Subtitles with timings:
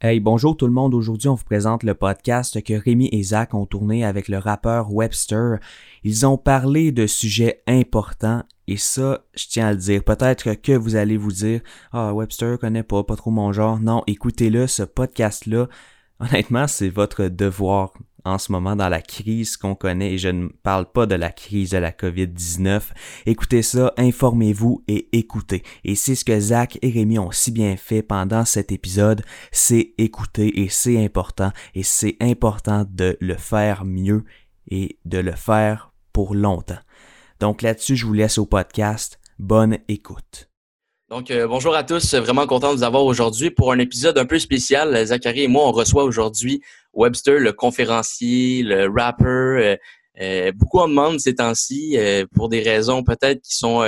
[0.00, 0.94] Hey, bonjour tout le monde.
[0.94, 4.92] Aujourd'hui, on vous présente le podcast que Rémi et Zach ont tourné avec le rappeur
[4.92, 5.58] Webster.
[6.04, 10.04] Ils ont parlé de sujets importants et ça, je tiens à le dire.
[10.04, 13.80] Peut-être que vous allez vous dire, ah, Webster connaît pas, pas trop mon genre.
[13.80, 15.66] Non, écoutez-le, ce podcast-là.
[16.20, 17.92] Honnêtement, c'est votre devoir
[18.24, 21.30] en ce moment dans la crise qu'on connaît et je ne parle pas de la
[21.30, 22.82] crise de la COVID-19.
[23.26, 25.62] Écoutez ça, informez-vous et écoutez.
[25.84, 29.22] Et c'est ce que Zach et Rémi ont si bien fait pendant cet épisode,
[29.52, 34.24] c'est écouter et c'est important et c'est important de le faire mieux
[34.70, 36.78] et de le faire pour longtemps.
[37.40, 39.20] Donc là-dessus, je vous laisse au podcast.
[39.38, 40.47] Bonne écoute.
[41.10, 42.12] Donc, euh, bonjour à tous.
[42.12, 45.06] Vraiment content de vous avoir aujourd'hui pour un épisode un peu spécial.
[45.06, 46.60] Zachary et moi, on reçoit aujourd'hui
[46.92, 49.24] Webster, le conférencier, le rapper.
[49.24, 49.76] Euh,
[50.20, 51.96] euh, beaucoup en demandent ces temps-ci
[52.34, 53.80] pour des raisons peut-être qui sont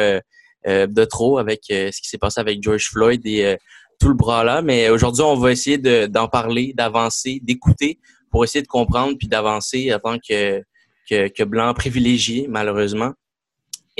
[0.65, 3.59] de trop avec ce qui s'est passé avec George Floyd et
[3.99, 4.63] tout le bras là.
[4.63, 7.99] Mais aujourd'hui, on va essayer d'en parler, d'avancer, d'écouter
[8.31, 10.63] pour essayer de comprendre puis d'avancer en tant que,
[11.11, 13.13] que, que blanc privilégié, malheureusement.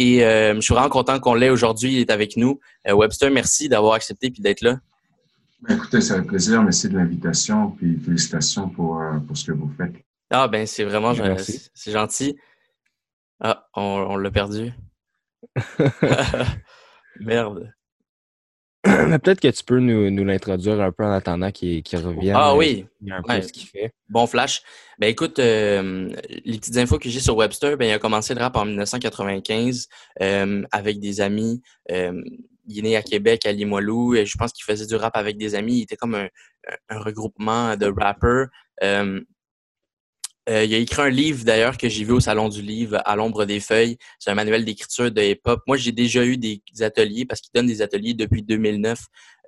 [0.01, 1.93] Et euh, je suis vraiment content qu'on l'ait aujourd'hui.
[1.93, 2.59] Il est avec nous.
[2.89, 4.81] Euh, Webster, merci d'avoir accepté et d'être là.
[5.61, 6.63] Ben, écoutez, c'est un plaisir.
[6.63, 7.73] Merci de l'invitation.
[7.73, 9.93] Puis félicitations pour, euh, pour ce que vous faites.
[10.31, 11.13] Ah, ben, c'est vraiment
[11.75, 12.35] c'est gentil.
[13.41, 14.73] Ah, on, l'a perdu.
[17.21, 17.71] Merde.
[18.83, 22.35] Peut-être que tu peux nous, nous l'introduire un peu en attendant qu'il revienne.
[22.37, 22.87] Ah oui.
[23.11, 23.93] Un peu ce qu'il fait.
[24.09, 24.63] Bon flash.
[24.99, 26.11] Ben écoute, euh,
[26.45, 29.87] les petites infos que j'ai sur Webster, ben il a commencé le rap en 1995
[30.23, 31.61] euh, avec des amis.
[31.91, 32.23] Euh,
[32.67, 34.15] il est né à Québec, à Limoilou.
[34.15, 35.79] Et je pense qu'il faisait du rap avec des amis.
[35.79, 36.29] Il était comme un,
[36.89, 38.47] un regroupement de rappers.
[40.49, 43.15] Euh, il a écrit un livre d'ailleurs que j'ai vu au Salon du Livre, À
[43.15, 43.99] l'ombre des feuilles.
[44.19, 45.61] C'est un manuel d'écriture de hip-hop.
[45.67, 48.99] Moi, j'ai déjà eu des, ateliers parce qu'il donne des ateliers depuis 2009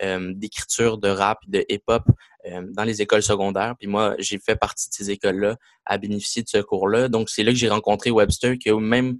[0.02, 2.04] euh, d'écriture de rap, de hip-hop
[2.46, 3.74] euh, dans les écoles secondaires.
[3.78, 7.08] Puis moi, j'ai fait partie de ces écoles-là à bénéficier de ce cours-là.
[7.08, 9.18] Donc, c'est là que j'ai rencontré Webster qui a même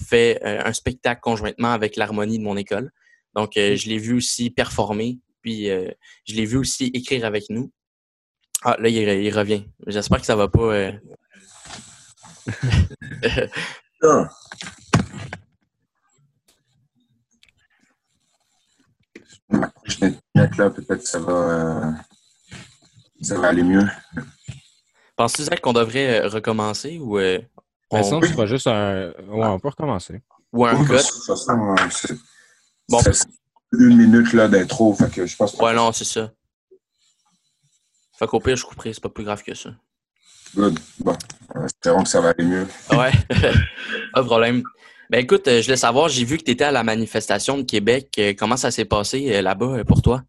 [0.00, 2.92] fait un spectacle conjointement avec l'harmonie de mon école.
[3.34, 7.72] Donc, je l'ai vu aussi performer, puis je l'ai vu aussi écrire avec nous.
[8.64, 9.64] Ah, là, il, revient.
[9.86, 10.60] J'espère que ça va pas.
[10.60, 10.92] Euh...
[19.84, 21.90] Je vais là, peut-être ça va, euh,
[23.22, 23.86] ça va aller mieux.
[25.16, 27.18] Penses-tu, Zach, qu'on devrait euh, recommencer ou.
[27.18, 27.40] Euh,
[27.90, 28.02] on...
[28.02, 29.12] Sinon, tu juste un.
[29.28, 30.22] Ouais, on peut recommencer.
[30.52, 30.96] Ou un cut?
[32.88, 33.00] bon.
[33.72, 35.54] une minute là d'intro, fait que je pense.
[35.54, 36.30] Ouais, non, c'est ça.
[38.18, 39.70] Fait qu'au pire, je couperai, c'est pas plus grave que ça.
[40.56, 40.76] Good.
[40.98, 41.16] Bon,
[41.64, 42.66] espérons que ça va aller mieux.
[42.90, 43.12] ouais,
[44.12, 44.62] pas de problème.
[45.08, 47.62] Ben écoute, euh, je voulais savoir, j'ai vu que tu étais à la manifestation de
[47.62, 48.12] Québec.
[48.18, 50.24] Euh, comment ça s'est passé euh, là-bas pour toi?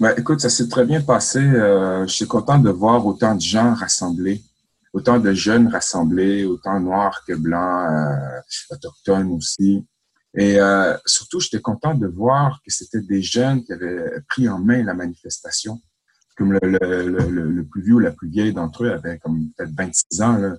[0.00, 1.40] Ben, écoute, ça s'est très bien passé.
[1.40, 4.42] je suis content de voir autant de gens rassemblés,
[4.92, 7.88] autant de jeunes rassemblés, autant noirs que blancs,
[8.70, 9.86] autochtones aussi.
[10.34, 10.58] Et
[11.04, 14.94] surtout, j'étais content de voir que c'était des jeunes qui avaient pris en main la
[14.94, 15.78] manifestation
[16.40, 19.72] comme le, le, le, plus vieux ou la plus vieille d'entre eux avait comme peut-être
[19.76, 20.38] 26 ans.
[20.38, 20.56] Là,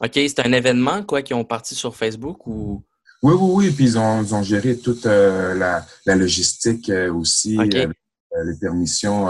[0.00, 2.82] OK, c'est un événement quoi qui ont parti sur Facebook ou?
[3.22, 3.70] Oui, oui, oui.
[3.70, 7.92] Puis ils ont, ils ont géré toute euh, la, la, logistique euh, aussi, euh,
[8.46, 9.28] les permissions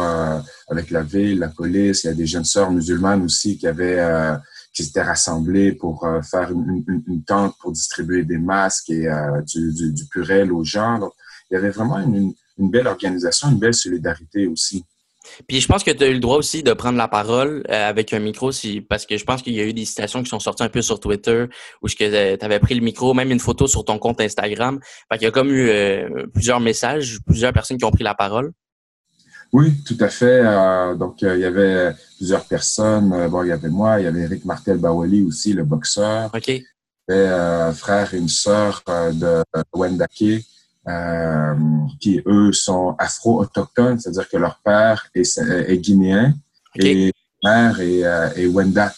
[0.68, 2.04] avec la ville, la police.
[2.04, 3.98] Il y a des jeunes sœurs musulmanes aussi qui avaient
[4.72, 9.08] qui s'étaient rassemblées pour faire une, une, tente pour distribuer des masques et
[9.44, 11.00] du, du, du, purel aux gens.
[11.00, 11.12] Donc,
[11.50, 14.84] il y avait vraiment une, une belle organisation, une belle solidarité aussi.
[15.46, 17.88] Puis je pense que tu as eu le droit aussi de prendre la parole euh,
[17.88, 20.30] avec un micro, si, parce que je pense qu'il y a eu des citations qui
[20.30, 21.46] sont sorties un peu sur Twitter
[21.82, 24.80] où tu avais pris le micro, même une photo sur ton compte Instagram.
[25.10, 28.14] Fait qu'il y a comme eu euh, plusieurs messages, plusieurs personnes qui ont pris la
[28.14, 28.52] parole.
[29.52, 30.42] Oui, tout à fait.
[30.44, 33.28] Euh, donc, il y avait plusieurs personnes.
[33.28, 36.30] bon, il y avait moi, il y avait Eric Martel Bawali aussi, le boxeur.
[36.34, 36.48] OK.
[36.48, 36.64] Il
[37.08, 39.42] y avait frère et une sœur de
[39.74, 40.44] Wendake
[40.88, 41.54] euh,
[42.00, 46.34] qui eux sont afro-autochtones, c'est-à-dire que leur père est, est guinéen
[46.74, 47.12] et
[47.44, 48.94] mère est, euh, est, Wendat.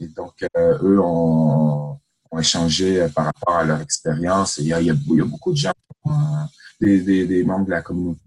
[0.00, 1.98] Et donc, euh, eux ont,
[2.30, 4.56] ont, échangé par rapport à leur expérience.
[4.56, 5.74] Il y, a, il, y a, beaucoup de gens,
[6.80, 8.20] des, des, des, membres de la communauté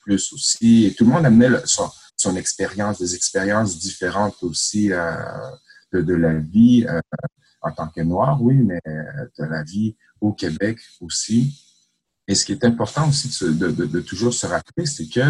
[0.00, 6.00] plus aussi, et tout le monde amenait son, son expérience, des expériences différentes aussi de,
[6.00, 6.86] de, la vie
[7.60, 11.69] en tant que noir, oui, mais de la vie au Québec aussi.
[12.30, 15.28] Et ce qui est important aussi de, de, de toujours se rappeler, c'est que,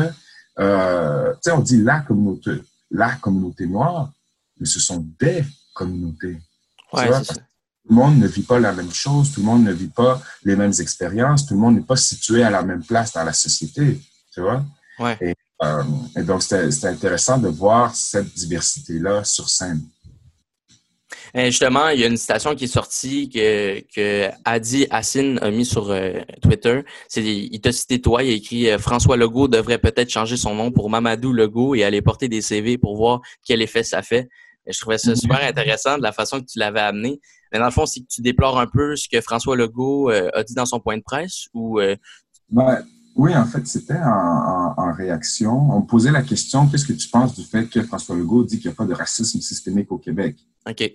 [0.58, 2.52] euh, tu sais, on dit la communauté,
[2.90, 4.12] la communauté noire,
[4.58, 6.36] mais ce sont des communautés.
[6.92, 7.34] Ouais, tout
[7.88, 10.56] le monde ne vit pas la même chose, tout le monde ne vit pas les
[10.56, 13.86] mêmes expériences, tout le monde n'est pas situé à la même place dans la société,
[14.32, 14.62] tu vois?
[14.98, 15.16] Ouais.
[15.22, 15.82] Et Euh,
[16.16, 19.82] et donc, c'était intéressant de voir cette diversité-là sur scène.
[21.34, 25.50] Et justement, il y a une citation qui est sortie que, que Adi Hassin a
[25.50, 26.82] mis sur euh, Twitter.
[27.08, 30.54] C'est, il t'a cité toi, il a écrit euh, François Legault devrait peut-être changer son
[30.54, 34.28] nom pour Mamadou Legault et aller porter des CV pour voir quel effet ça fait.
[34.66, 37.20] Et je trouvais ça super intéressant de la façon que tu l'avais amené.
[37.52, 40.30] Mais dans le fond, c'est que tu déplores un peu ce que François Legault euh,
[40.34, 41.80] a dit dans son point de presse ou
[42.50, 42.84] ben,
[43.16, 45.52] oui, en fait, c'était en, en, réaction.
[45.72, 48.70] On posait la question qu'est-ce que tu penses du fait que François Legault dit qu'il
[48.70, 50.36] n'y a pas de racisme systémique au Québec?
[50.68, 50.90] OK.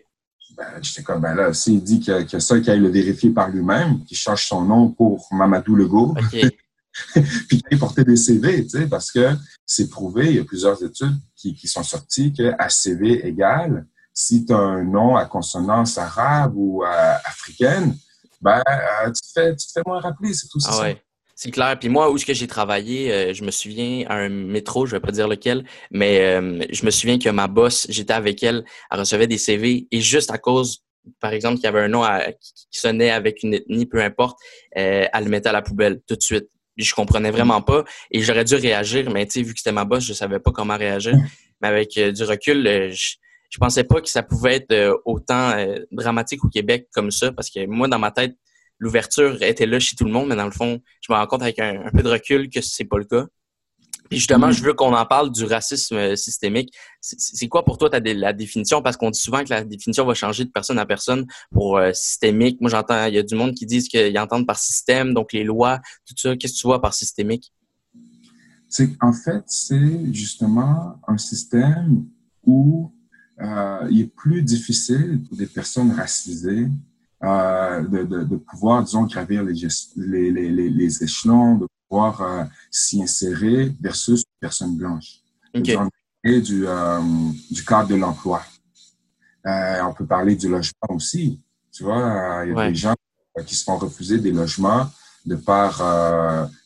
[0.57, 3.49] Ben, j'étais comme, ben là, s'il dit y, a ça, qu'il aille le vérifier par
[3.49, 6.15] lui-même, qu'il change son nom pour Mamadou Legault,
[7.49, 9.35] puis qu'il porter des CV, tu sais, parce que
[9.65, 14.45] c'est prouvé, il y a plusieurs études qui, qui sont sorties que CV égale, si
[14.45, 17.97] tu as un nom à consonance arabe ou africaine,
[18.41, 21.01] ben, euh, tu, te fais, tu te fais moins rappeler, c'est tout ah, Ouais.
[21.37, 21.77] C'est clair.
[21.77, 24.95] Puis moi, où est-ce que j'ai travaillé, euh, je me souviens à un métro, je
[24.95, 28.63] vais pas dire lequel, mais euh, je me souviens que ma boss, j'étais avec elle,
[28.89, 30.85] elle recevait des CV et juste à cause,
[31.19, 32.03] par exemple, qu'il y avait un nom
[32.39, 34.39] qui, sonnait avec une ethnie, peu importe,
[34.77, 36.47] euh, elle le mettait à la poubelle tout de suite.
[36.77, 39.83] Je comprenais vraiment pas et j'aurais dû réagir, mais tu sais, vu que c'était ma
[39.83, 41.15] boss, je savais pas comment réagir.
[41.61, 43.15] Mais avec du recul, je,
[43.49, 45.53] je pensais pas que ça pouvait être autant
[45.91, 48.35] dramatique au Québec comme ça parce que moi, dans ma tête,
[48.79, 51.41] l'ouverture était là chez tout le monde, mais dans le fond, je me rends compte
[51.41, 53.25] avec un, peu de recul que c'est pas le cas.
[54.09, 56.71] Puis justement, je veux qu'on en parle du racisme euh, systémique.
[57.01, 58.83] C'est quoi pour toi ta, la définition?
[58.83, 61.91] Parce qu'on dit souvent que la définition va changer de personne à personne pour euh,
[61.91, 62.61] systémique.
[62.61, 65.43] Moi, j'entends, il y a du monde qui disent qu'ils entendent par système, donc les
[65.43, 66.37] lois, tout ça.
[66.37, 67.51] Qu'est-ce que tu vois par systémique?
[68.67, 72.05] C'est en fait, c'est justement un système
[72.43, 72.93] où
[73.41, 76.67] euh, il est plus difficile pour des personnes racisées
[77.25, 79.53] euh, de, de, de, pouvoir, disons, gravir les,
[79.95, 85.21] les, les, les échelons, de pouvoir euh, s'y insérer versus une personne blanche.
[85.55, 85.77] Okay.
[86.23, 86.99] Du, euh,
[87.51, 88.41] du cadre de l'emploi.
[89.45, 91.41] Euh, on peut parler du logement aussi.
[91.71, 92.95] Tu vois, il y a des gens
[93.45, 94.87] qui se font refuser des logements
[95.25, 95.83] de par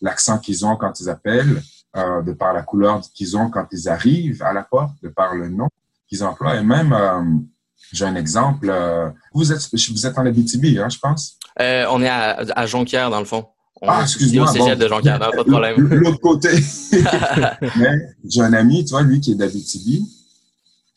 [0.02, 1.62] l'accent qu'ils ont quand ils appellent,
[1.96, 5.50] de par la couleur qu'ils ont quand ils arrivent à la porte, de par le
[5.50, 5.68] nom
[6.08, 7.48] qu'ils emploient et même
[7.92, 8.70] j'ai un exemple.
[8.70, 11.38] Euh, vous êtes, vous êtes en Abitibi, hein, je pense?
[11.60, 13.46] Euh, on est à, à, Jonquière, dans le fond.
[13.82, 14.50] On ah, excuse-moi.
[14.50, 15.78] au cégep de Jonquière, pas de problème.
[15.92, 16.50] L'autre côté.
[17.78, 20.06] Mais j'ai un ami, tu vois, lui qui est d'Abitibi,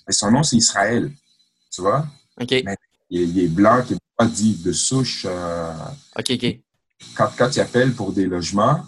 [0.09, 1.11] et son nom, c'est Israël.
[1.73, 2.06] Tu vois?
[2.41, 2.50] OK.
[2.65, 2.77] Mais
[3.11, 5.27] il, est, blanc, qui n'est pas dit de souche.
[5.29, 5.73] Euh,
[6.19, 6.59] OK, OK.
[7.15, 8.83] Quand, quand il appelle pour des logements,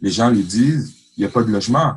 [0.00, 1.96] les gens lui disent, il n'y a pas de logement.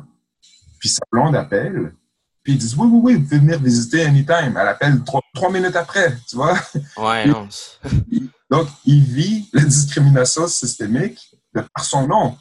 [0.78, 1.94] Puis sa blonde appelle,
[2.42, 4.56] puis ils disent oui, oui, oui, vous pouvez venir visiter anytime.
[4.60, 6.58] Elle appelle trois, trois minutes après, tu vois.
[6.96, 7.48] Ouais, non.
[8.50, 11.18] Donc, il vit la discrimination systémique
[11.54, 12.36] de par son nom,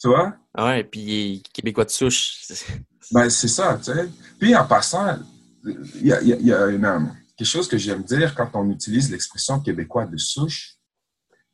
[0.00, 0.34] tu vois.
[0.58, 2.42] Ouais, puis il est québécois de souche.
[3.12, 4.08] Ben, c'est ça, tu sais.
[4.38, 5.18] Puis en passant,
[5.62, 9.60] il y a, y a une, quelque chose que j'aime dire quand on utilise l'expression
[9.60, 10.76] québécois de souche.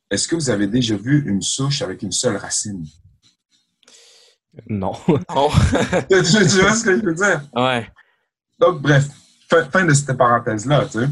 [0.09, 2.85] Est-ce que vous avez déjà vu une souche avec une seule racine?
[4.67, 4.93] Non.
[5.07, 5.49] non.
[6.09, 7.41] tu, vois ce que je veux dire?
[7.53, 7.89] Ouais.
[8.59, 9.07] Donc, bref,
[9.47, 11.07] fin, de cette parenthèse-là, tu sais.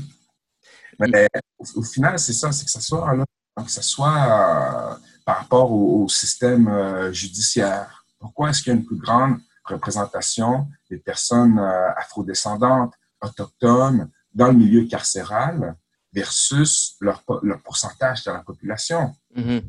[1.00, 1.28] Mais
[1.76, 3.26] au, final, c'est ça, c'est que ça soit, là,
[3.64, 4.96] que ça soit euh,
[5.26, 8.06] par rapport au, système euh, judiciaire.
[8.20, 14.48] Pourquoi est-ce qu'il y a une plus grande représentation des personnes euh, afrodescendantes, autochtones dans
[14.48, 15.76] le milieu carcéral
[16.12, 19.16] versus leur, leur pourcentage de la population?
[19.36, 19.64] Mm-hmm.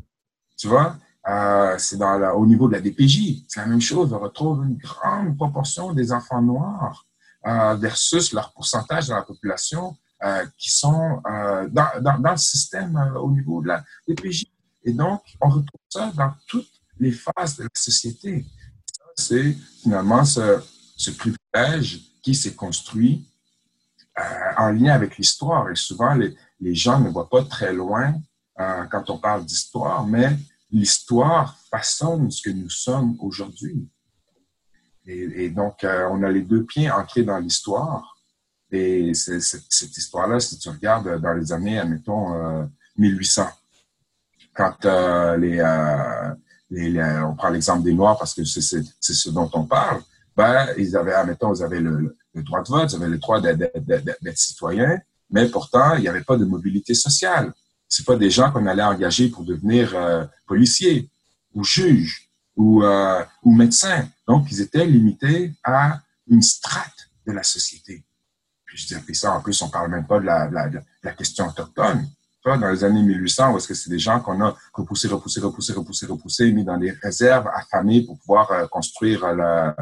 [0.57, 0.97] Tu vois?
[1.27, 3.43] Euh, c'est dans au niveau de la DPJ.
[3.47, 4.11] C'est la même chose.
[4.13, 7.05] On retrouve une grande proportion des enfants noirs
[7.45, 12.37] euh, versus leur pourcentage dans la population euh, qui sont euh, dans, dans, dans, le
[12.37, 14.45] système euh, au niveau de la DPJ.
[14.83, 18.45] Et donc, on retrouve ça dans toutes les phases de la société.
[19.15, 20.61] C'est finalement ce,
[20.95, 23.27] ce, privilège qui s'est construit
[24.19, 24.23] euh,
[24.57, 25.69] en lien avec l'histoire.
[25.69, 28.13] Et souvent, les, les gens ne voient pas très loin
[28.91, 30.37] quand on parle d'histoire, mais
[30.71, 33.87] l'histoire façonne ce que nous sommes aujourd'hui.
[35.07, 38.15] Et, donc, euh, on a les deux pieds ancrés dans l'histoire.
[38.71, 43.45] Et cette histoire-là, si tu regardes dans les années, admettons, 1800, euh,
[44.53, 46.35] quand euh,
[46.69, 48.61] on prend l'exemple des Noirs parce que c'est
[49.01, 50.01] ce dont on parle,
[50.37, 53.41] ben, ils avaient, admettons, ils avaient le, le droit de vote, ils avaient le droit
[53.41, 57.51] d'être citoyens, mais pourtant, il n'y avait pas de mobilité sociale
[57.91, 61.09] c'est pas des gens qu'on allait engager pour devenir euh, policiers
[61.53, 64.07] ou juges ou, euh, ou médecins.
[64.25, 68.01] Donc, ils étaient limités à une strate de la société.
[68.63, 70.69] Puis je dis, puis ça, en plus, on parle même pas de la, la,
[71.03, 72.07] la question autochtone.
[72.45, 75.73] Dans les années 1800, où est-ce que c'est des gens qu'on a repoussés, repoussés, repoussés,
[75.73, 79.75] repoussés, repoussés, mis dans des réserves affamés pour pouvoir euh, construire la,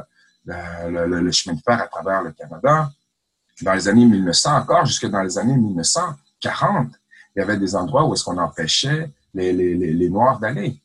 [0.45, 2.89] le, le, le, chemin de fer à travers le Canada.
[3.61, 6.98] Dans les années 1900 encore, jusque dans les années 1940,
[7.35, 10.81] il y avait des endroits où est-ce qu'on empêchait les, les, les, Noirs d'aller.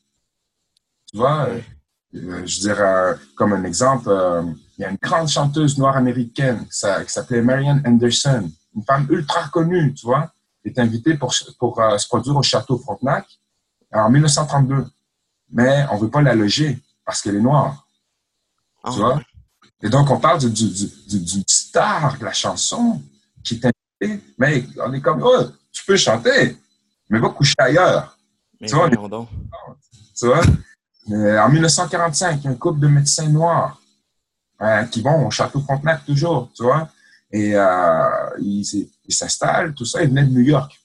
[1.11, 4.43] Tu vois, euh, je dirais, comme un exemple, euh,
[4.79, 9.49] il y a une grande chanteuse noire américaine qui s'appelait Marian Anderson, une femme ultra
[9.49, 10.31] connue, tu vois,
[10.65, 13.27] est invitée pour, pour euh, se produire au Château Frontenac
[13.93, 14.87] en 1932.
[15.53, 17.87] Mais on veut pas la loger parce qu'elle est noire.
[18.85, 18.97] Tu ah.
[18.97, 19.23] vois?
[19.83, 23.03] Et donc, on parle du, du, du, star de la chanson
[23.45, 25.45] qui est invité, mais on est comme, oh,
[25.75, 26.57] tu peux chanter,
[27.11, 28.17] mais va coucher ailleurs.
[28.61, 28.89] tu vois?
[30.17, 30.43] Tu vois?
[31.45, 33.79] en 1945, il y a un couple de médecins noirs
[34.61, 36.89] hein, qui vont au Château Frontenac toujours, tu vois?
[37.31, 40.81] Et euh, ils s'installent, tout ça, ils venaient de New York.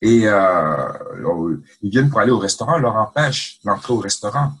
[0.00, 4.52] Et euh, ils viennent pour aller au restaurant, on leur empêche l'entrée au restaurant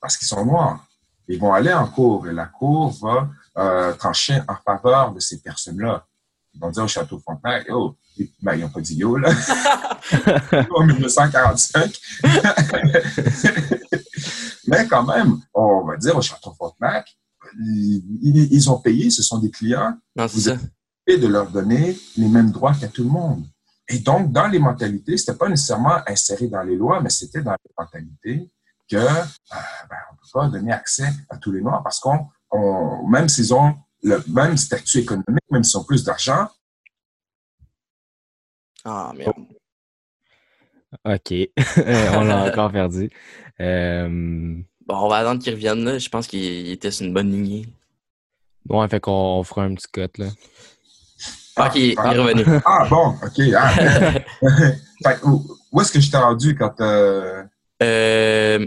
[0.00, 0.86] parce qu'ils sont noirs.
[1.28, 3.28] Ils vont aller en cours et la cour va
[3.58, 6.06] euh, trancher en faveur de ces personnes-là.
[6.54, 7.96] Ils vont dire au Château Frontenac, oh,
[8.42, 9.30] ben, ils n'ont pas dit yo, là.
[10.74, 12.00] en 1945.
[14.66, 17.16] Mais quand même, on va dire au Château Frontenac,
[17.58, 19.98] ils, ont payé, ce sont des clients.
[20.16, 20.50] Non, vous
[21.06, 23.44] et de leur donner les mêmes droits qu'à tout le monde.
[23.88, 27.52] Et donc, dans les mentalités, c'était pas nécessairement inséré dans les lois, mais c'était dans
[27.52, 28.50] les mentalités
[28.88, 29.24] que euh,
[29.90, 32.28] ben, on peut pas donner accès à tous les Noirs parce qu'on,
[33.08, 36.48] même s'ils ont le même statut économique, même s'ils ont plus d'argent.
[38.84, 39.32] Ah, merde.
[41.04, 41.34] OK.
[42.16, 43.10] on l'a encore perdu.
[43.60, 45.98] Euh, Bon, on va attendre qu'il revienne là.
[45.98, 47.66] Je pense qu'il était sur une bonne lignée.
[48.66, 50.28] Bon, fait qu'on fera un petit cut là.
[51.56, 52.44] Ah, ok, il est revenu.
[52.64, 53.54] Ah bon, ok.
[53.56, 55.14] Ah.
[55.72, 57.42] où est-ce que je t'ai rendu quand euh...
[57.82, 58.66] Euh,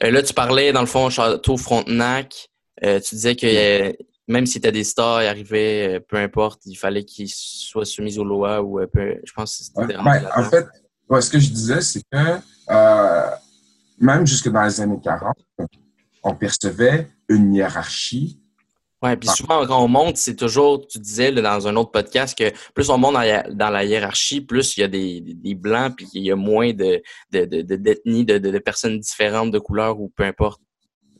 [0.00, 2.48] là, tu parlais, dans le fond, Château Frontenac.
[2.84, 3.92] Euh, tu disais que euh,
[4.28, 8.18] même si tu as des stars, ils arrivaient, peu importe, il fallait qu'ils soient soumis
[8.18, 10.66] aux lois ou peu, je pense que c'était ouais, En fait,
[11.20, 12.40] ce que je disais, c'est que
[14.00, 15.34] même jusque dans les années 40,
[16.22, 18.40] on percevait une hiérarchie.
[19.00, 22.52] Oui, puis souvent, quand on monte, c'est toujours, tu disais dans un autre podcast, que
[22.74, 26.32] plus on monte dans la hiérarchie, plus il y a des, blancs, puis il y
[26.32, 30.60] a moins de, d'ethnies, de, de, personnes différentes de couleur ou peu importe.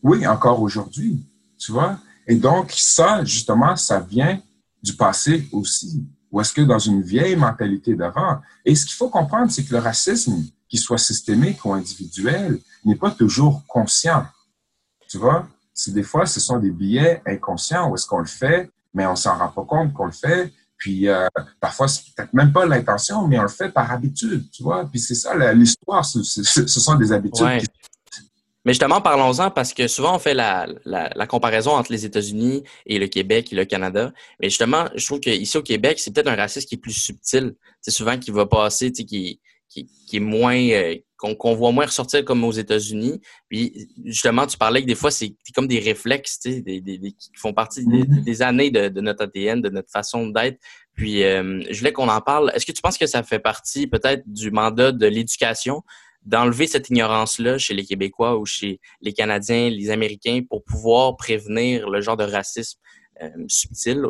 [0.03, 1.25] Oui, encore aujourd'hui,
[1.57, 1.99] tu vois?
[2.28, 4.40] Et donc, ça, justement, ça vient
[4.82, 6.06] du passé aussi.
[6.30, 8.40] Ou est-ce que dans une vieille mentalité d'avant?
[8.66, 12.97] Et ce qu'il faut comprendre, c'est que le racisme, qu'il soit systémique ou individuel, n'est
[12.97, 14.26] pas toujours conscient.
[15.08, 15.49] Tu vois?
[15.73, 19.16] C'est des fois, ce sont des billets inconscients où est-ce qu'on le fait, mais on
[19.16, 20.52] s'en rend pas compte qu'on le fait.
[20.76, 21.26] Puis euh,
[21.61, 24.85] parfois, c'est peut-être même pas l'intention, mais on le fait par habitude, tu vois?
[24.85, 27.64] Puis c'est ça, l'histoire, ce, sont des habitudes.
[28.69, 32.99] Mais justement, parlons-en parce que souvent on fait la, la, comparaison entre les États-Unis et
[32.99, 34.13] le Québec et le Canada.
[34.41, 37.55] Mais justement, je trouve qu'ici au Québec, c'est peut-être un racisme qui est plus subtil.
[37.81, 42.23] C'est souvent qui va passer, qui, qui, qui est moins euh, qu'on voit moins ressortir
[42.27, 43.23] comme aux États-Unis.
[43.49, 47.31] Puis justement, tu parlais que des fois, c'est comme des réflexes des, des, des, qui
[47.37, 48.43] font partie des, mm-hmm.
[48.43, 50.59] années de, de, notre ADN, de notre façon d'être.
[50.95, 52.53] Puis euh, je voulais qu'on en parle.
[52.55, 55.83] Est-ce que tu penses que ça fait partie peut-être du mandat de l'éducation
[56.25, 61.89] d'enlever cette ignorance-là chez les Québécois ou chez les Canadiens, les Américains, pour pouvoir prévenir
[61.89, 62.79] le genre de racisme
[63.23, 64.07] euh, subtil?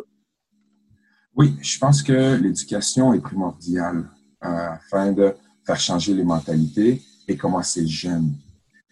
[1.35, 4.09] Oui, je pense que l'éducation est primordiale
[4.41, 5.35] afin de
[5.65, 8.33] faire changer les mentalités et commencer jeune.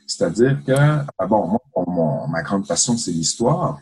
[0.06, 3.80] C'est-à-dire que, ah bon, moi, ma grande passion, c'est l'histoire.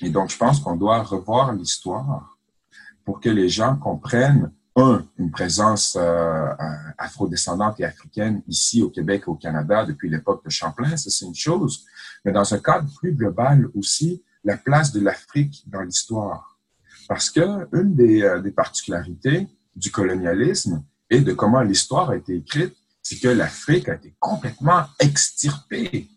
[0.00, 2.38] Et donc, je pense qu'on doit revoir l'histoire
[3.04, 6.48] pour que les gens comprennent, un, une présence euh,
[6.98, 11.24] afrodescendante et africaine ici au Québec et au Canada depuis l'époque de Champlain, ça c'est
[11.24, 11.84] une chose,
[12.24, 16.58] mais dans un cadre plus global aussi, la place de l'Afrique dans l'histoire.
[17.08, 17.40] Parce que
[17.72, 23.18] une des, euh, des particularités du colonialisme, et de comment l'histoire a été écrite, c'est
[23.18, 26.08] que l'Afrique a été complètement extirpée.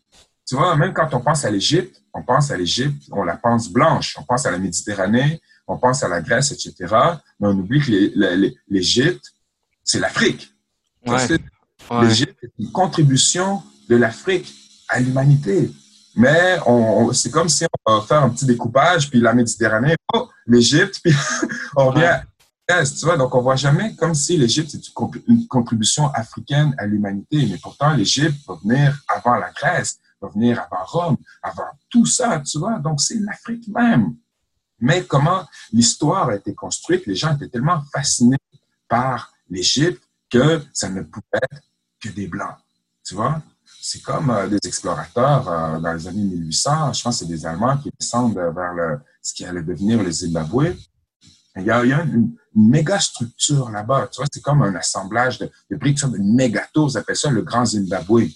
[0.48, 3.70] Tu vois, même quand on pense à l'Égypte, on pense à l'Égypte, on la pense
[3.70, 6.74] blanche, on pense à la Méditerranée, on pense à la Grèce, etc.
[7.40, 7.92] Mais on oublie que
[8.68, 9.34] l'Égypte,
[9.84, 10.54] c'est l'Afrique.
[12.02, 14.54] L'Égypte est une contribution de l'Afrique
[14.90, 15.72] à l'humanité.
[16.16, 20.28] Mais on, c'est comme si on va faire un petit découpage, puis la Méditerranée, oh,
[20.48, 21.14] l'Égypte, puis
[21.76, 22.22] on vient
[22.84, 24.82] tu vois, donc on voit jamais comme si l'Égypte c'est
[25.28, 30.62] une contribution africaine à l'humanité, mais pourtant l'Égypte va venir avant la Grèce, va venir
[30.62, 34.16] avant Rome, avant tout ça, tu vois, donc c'est l'Afrique même.
[34.82, 38.38] Mais comment l'histoire a été construite, les gens étaient tellement fascinés
[38.88, 41.64] par l'Égypte que ça ne pouvait être
[42.02, 42.56] que des Blancs,
[43.04, 43.42] tu vois?
[43.82, 46.94] c'est comme euh, des explorateurs euh, dans les années 1800.
[46.94, 50.76] Je pense que c'est des Allemands qui descendent vers ce qui allait devenir le Zimbabwe.
[51.56, 54.10] Il y a, il y a une, une, méga structure là-bas.
[54.12, 56.90] Tu vois, c'est comme un assemblage de, de briques, une méga tour.
[56.92, 58.28] Ils appellent ça le Grand Zimbabwe.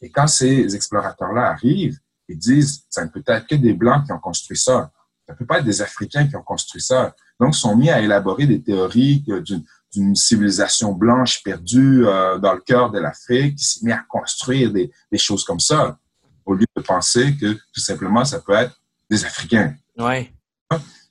[0.00, 4.12] Et quand ces explorateurs-là arrivent, ils disent, ça ne peut être que des Blancs qui
[4.12, 4.90] ont construit ça.
[5.28, 7.14] Ça peut pas être des Africains qui ont construit ça.
[7.38, 12.52] Donc, ils sont mis à élaborer des théories d'une d'une civilisation blanche perdue euh, dans
[12.52, 15.98] le cœur de l'Afrique, qui s'est mis à construire des, des, choses comme ça,
[16.44, 18.78] au lieu de penser que tout simplement ça peut être
[19.10, 19.74] des Africains.
[19.96, 20.30] Ouais.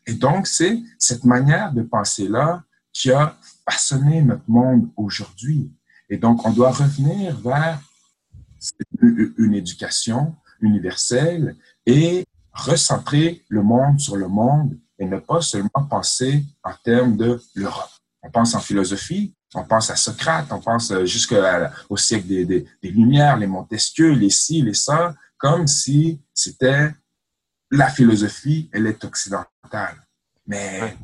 [0.06, 3.36] Et donc, c'est cette manière de penser-là qui a
[3.70, 5.72] façonné notre monde aujourd'hui.
[6.10, 7.82] Et donc, on doit revenir vers
[9.02, 11.56] une éducation universelle
[11.86, 12.26] et
[12.58, 17.90] recentrer le monde sur le monde et ne pas seulement penser en termes de l'Europe.
[18.24, 22.68] On pense en philosophie, on pense à Socrate, on pense euh, jusqu'au siècle des, des,
[22.82, 26.92] des, Lumières, les Montesquieu, les ci, les ça, comme si c'était
[27.72, 30.06] la philosophie, elle est occidentale.
[30.46, 30.98] Mais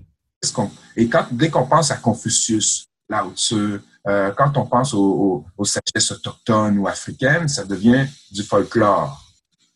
[0.53, 4.99] qu'on et quand dès qu'on pense à Confucius, Lao Tzu, euh, quand on pense aux,
[4.99, 9.22] aux, aux sagesses autochtones ou africaines, ça devient du folklore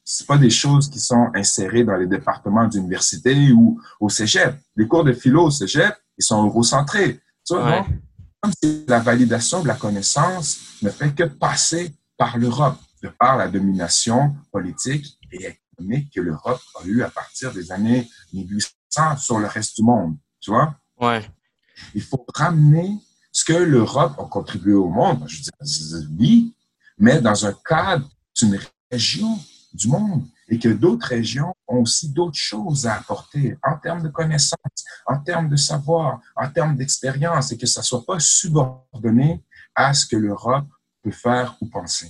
[0.09, 4.57] c'est pas des choses qui sont insérées dans les départements d'université ou au cégep.
[4.77, 7.19] Les cours de philo au cégep, ils sont eurocentrés.
[7.45, 7.85] Tu vois, ouais.
[8.41, 13.35] Comme si la validation de la connaissance ne fait que passer par l'Europe, de par
[13.35, 19.39] la domination politique et économique que l'Europe a eue à partir des années 1800 sur
[19.39, 20.15] le reste du monde.
[20.39, 20.73] Tu vois?
[21.01, 21.29] Ouais.
[21.93, 22.97] Il faut ramener
[23.33, 25.25] ce que l'Europe a contribué au monde.
[25.27, 26.55] Je dis, oui,
[26.97, 28.57] mais dans un cadre d'une
[28.89, 29.37] région
[29.77, 34.09] du monde et que d'autres régions ont aussi d'autres choses à apporter en termes de
[34.09, 39.43] connaissances, en termes de savoir, en termes d'expérience et que ça soit pas subordonné
[39.75, 40.67] à ce que l'Europe
[41.03, 42.07] peut faire ou penser.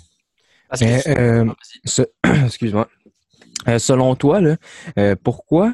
[0.81, 1.51] Mais, euh,
[1.86, 2.03] ce,
[2.45, 2.88] excuse-moi.
[3.67, 4.55] Euh, selon toi, là,
[4.97, 5.74] euh, pourquoi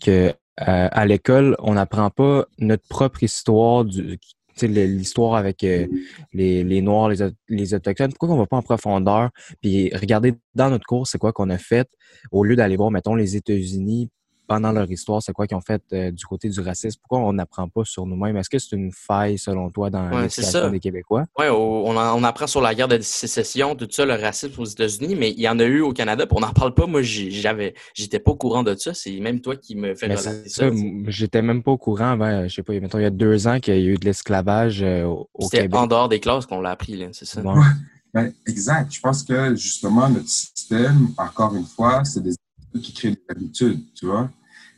[0.00, 4.18] que à l'école on n'apprend pas notre propre histoire du,
[4.66, 5.86] l'histoire avec euh,
[6.32, 10.86] les, Noirs, les, les Autochtones, pourquoi on va pas en profondeur puis regarder dans notre
[10.86, 11.88] cours c'est quoi qu'on a fait
[12.30, 14.10] au lieu d'aller voir, mettons, les États-Unis
[14.46, 17.00] pendant leur histoire, c'est quoi qu'ils ont fait euh, du côté du racisme?
[17.00, 18.36] Pourquoi on n'apprend pas sur nous-mêmes?
[18.36, 21.26] Est-ce que c'est une faille, selon toi, dans ouais, l'éducation des Québécois?
[21.38, 25.16] Oui, on, on, apprend sur la guerre de sécession, tout ça, le racisme aux États-Unis,
[25.16, 26.86] mais il y en a eu au Canada, puis on n'en parle pas.
[26.86, 28.94] Moi, j'avais, j'étais pas au courant de ça.
[28.94, 30.66] C'est même toi qui me fais mais relater ça.
[31.06, 33.60] J'étais même pas au courant avant, je sais pas, mettons, il y a deux ans
[33.60, 35.66] qu'il y a eu de l'esclavage euh, au, au Québec.
[35.70, 37.40] C'était en dehors des classes qu'on l'a appris, c'est ça?
[37.40, 37.54] Bon.
[38.14, 38.92] Ben, exact.
[38.92, 42.34] Je pense que, justement, notre système, encore une fois, c'est des
[42.80, 44.30] qui créent des habitudes, tu vois?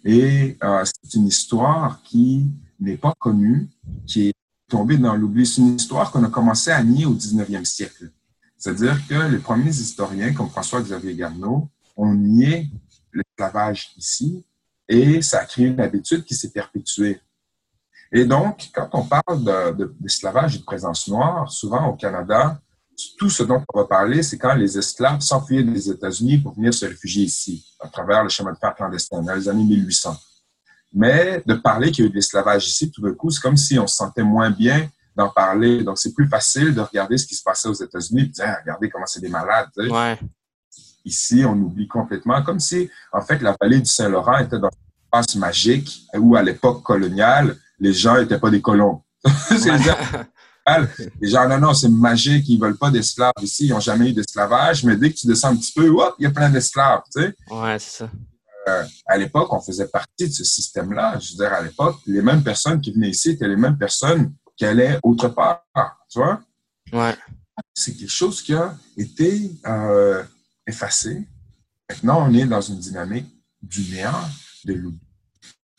[0.05, 2.47] Et euh, c'est une histoire qui
[2.81, 3.69] n'est pas connue,
[4.07, 4.35] qui est
[4.69, 5.47] tombée dans l'oubli.
[5.47, 8.11] C'est une histoire qu'on a commencé à nier au 19e siècle.
[8.57, 12.71] C'est-à-dire que les premiers historiens, comme François-Xavier Garneau, ont nié
[13.13, 14.45] l'esclavage ici
[14.89, 17.21] et ça a créé une habitude qui s'est perpétuée.
[18.13, 22.61] Et donc, quand on parle d'esclavage de, de, et de présence noire, souvent au Canada,
[23.19, 26.73] tout ce dont on va parler, c'est quand les esclaves s'enfuyaient des États-Unis pour venir
[26.73, 30.17] se réfugier ici, à travers le chemin de fer clandestin, dans les années 1800.
[30.93, 33.57] Mais de parler qu'il y a eu de l'esclavage ici, tout d'un coup, c'est comme
[33.57, 35.83] si on se sentait moins bien d'en parler.
[35.83, 38.57] Donc, c'est plus facile de regarder ce qui se passait aux États-Unis et de dire,
[38.61, 39.71] regardez comment c'est des malades.
[39.77, 40.19] Ouais.
[41.05, 45.11] Ici, on oublie complètement, comme si, en fait, la vallée du Saint-Laurent était dans une
[45.11, 49.03] passe magique où, à l'époque coloniale, les gens n'étaient pas des colons.
[51.21, 54.13] Les gens, non, non, c'est magique, ils veulent pas d'esclaves ici, ils n'ont jamais eu
[54.13, 57.03] d'esclavage, mais dès que tu descends un petit peu, hop, il y a plein d'esclaves,
[57.15, 57.35] tu sais.
[57.51, 58.11] Ouais, c'est ça.
[58.69, 61.19] Euh, à l'époque, on faisait partie de ce système-là.
[61.19, 64.33] Je veux dire, à l'époque, les mêmes personnes qui venaient ici étaient les mêmes personnes
[64.57, 65.63] qui allaient autre part,
[66.09, 66.41] tu vois.
[66.93, 67.15] Ouais.
[67.75, 70.23] C'est quelque chose qui a été euh,
[70.67, 71.29] effacé.
[71.91, 73.27] Maintenant, on est dans une dynamique
[73.61, 74.29] du néant,
[74.65, 75.01] de l'oubli.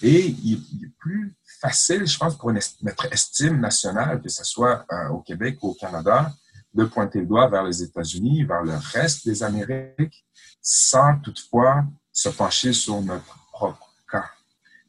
[0.03, 5.09] Et il est plus facile, je pense, pour notre estime nationale, que ce soit euh,
[5.09, 6.31] au Québec ou au Canada,
[6.73, 10.25] de pointer le doigt vers les États-Unis, vers le reste des Amériques,
[10.61, 14.25] sans toutefois se pencher sur notre propre cas.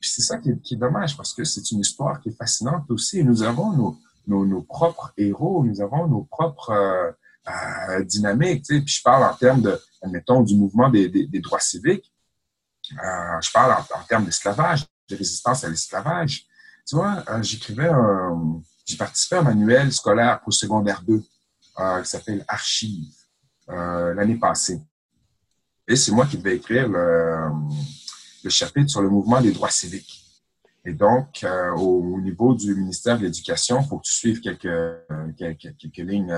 [0.01, 3.25] C'est ça qui est, dommage, parce que c'est une histoire qui est fascinante aussi.
[3.25, 7.11] Nous avons nos, propres héros, nous avons nos propres euh,
[7.49, 8.65] euh, dynamiques.
[8.67, 12.13] Puis je parle en termes de, admettons, du mouvement des, droits civiques.
[12.91, 16.47] Je parle en termes d'esclavage, de résistance à l'esclavage.
[16.87, 21.21] Tu vois, euh, j'écrivais un, j'ai participé à un manuel scolaire pour secondaire 2
[21.79, 23.13] euh, qui s'appelle Archives
[23.69, 24.81] euh, l'année passée.
[25.89, 27.49] Et c'est moi qui devais écrire le,
[28.45, 30.23] le, chapitre sur le mouvement des droits civiques.
[30.85, 34.41] Et donc, euh, au, au, niveau du ministère de l'Éducation, il faut que tu suives
[34.41, 34.69] quelques,
[35.37, 36.37] quelques, quelques lignes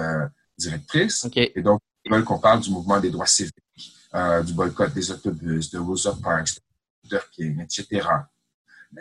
[0.57, 1.27] directrices.
[1.27, 1.53] Okay.
[1.55, 3.55] Et donc, Ils veulent qu'on parle du mouvement des droits civiques,
[4.47, 6.59] du boycott des autobus, de Rosa Parks,
[7.11, 8.09] de King, etc.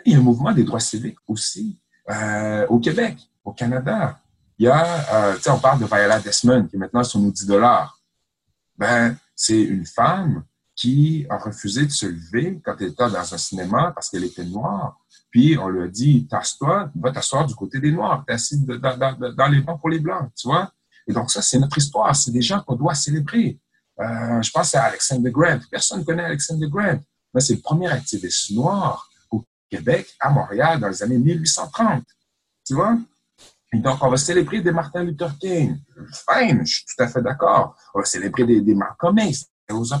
[0.04, 1.78] Il y a un mouvement des droits civiques aussi
[2.10, 4.20] euh, au Québec, au Canada.
[4.58, 7.20] Il y a, euh, tu sais, on parle de Viola Desmond, qui est maintenant sur
[7.20, 8.00] nos 10 dollars.
[8.76, 13.38] Ben, c'est une femme qui a refusé de se lever quand elle était dans un
[13.38, 14.96] cinéma parce qu'elle était noire.
[15.30, 19.48] Puis on lui a dit, tasse-toi, va t'asseoir du côté des Noirs, t'es assis dans,
[19.50, 20.72] les bancs pour les Blancs, tu vois.
[21.06, 23.58] Et donc ça, c'est notre histoire, c'est des gens qu'on doit célébrer.
[24.00, 25.58] Euh, je pense à Alexander Grant.
[25.70, 27.00] Personne ne connaît Alexander Grant,
[27.34, 29.07] mais c'est le premier activiste noir
[29.70, 32.04] Québec, à Montréal, dans les années 1830.
[32.66, 32.98] Tu vois?
[33.72, 35.78] Donc, on va célébrer des Martin Luther King.
[36.28, 37.76] Fine, je suis tout à fait d'accord.
[37.94, 40.00] On va célébrer des, des Malcolm X, des Rosa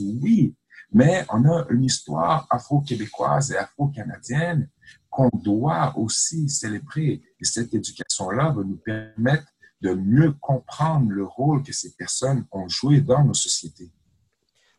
[0.00, 0.54] oui.
[0.92, 4.68] Mais on a une histoire afro-québécoise et afro-canadienne
[5.10, 7.20] qu'on doit aussi célébrer.
[7.40, 9.46] Et cette éducation-là va nous permettre
[9.80, 13.90] de mieux comprendre le rôle que ces personnes ont joué dans nos sociétés.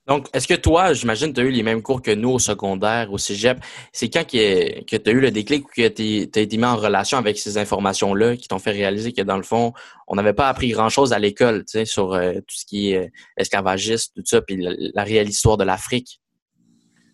[0.10, 3.14] Donc, est-ce que toi, j'imagine, tu as eu les mêmes cours que nous au secondaire,
[3.14, 3.64] au cégep.
[3.94, 6.78] C'est quand que, tu as eu le déclic ou que tu as été mis en
[6.78, 9.72] relation avec ces informations-là qui t'ont fait réaliser que, dans le fond,
[10.08, 13.06] on n'avait pas appris grand-chose à l'école tu sais, sur euh, tout ce qui est
[13.06, 16.20] euh, esclavagiste, tout ça, puis la, réelle histoire de l'Afrique?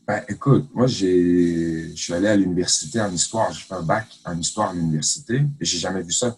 [0.08, 3.52] Ben, écoute, moi, j'ai, je suis allé à l'université en histoire.
[3.52, 6.38] J'ai fait un bac en histoire à l'université et j'ai jamais vu ça.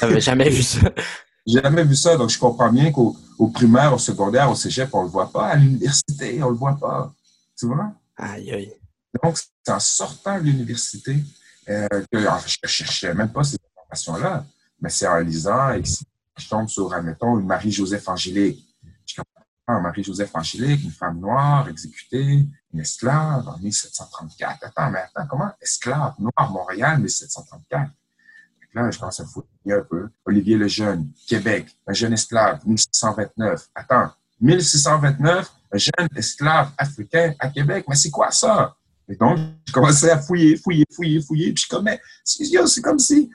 [0.00, 0.92] J'avais jamais vu ça?
[1.46, 4.88] J'ai jamais vu ça, donc je comprends bien qu'au au primaire, au secondaire, au cégep,
[4.94, 5.48] on le voit pas.
[5.48, 7.12] À l'université, on le voit pas.
[7.58, 7.92] Tu vois?
[8.16, 8.72] Aïe, aïe.
[9.22, 11.22] Donc, c'est en sortant de l'université
[11.68, 14.44] euh, que je ne cherchais même pas ces informations-là,
[14.80, 15.88] mais c'est en lisant et que
[16.38, 18.66] je tombe sur, admettons, une Marie-Joseph Angélique.
[19.06, 24.64] Je comprends Marie-Joseph Angélique, une femme noire exécutée, une esclave en 1734.
[24.64, 25.50] Attends, mais attends, comment?
[25.60, 27.90] Esclave noire, Montréal, 1734?
[28.74, 30.08] Là, je commence à fouiller un peu.
[30.26, 33.68] Olivier Lejeune, Québec, un jeune esclave, 1629.
[33.74, 34.10] Attends,
[34.40, 37.84] 1629, un jeune esclave africain à Québec?
[37.88, 38.74] Mais c'est quoi ça?
[39.08, 41.52] Et donc, je commençais à fouiller, fouiller, fouiller, fouiller.
[41.52, 41.88] Puis je comme,
[42.24, 43.30] c'est comme si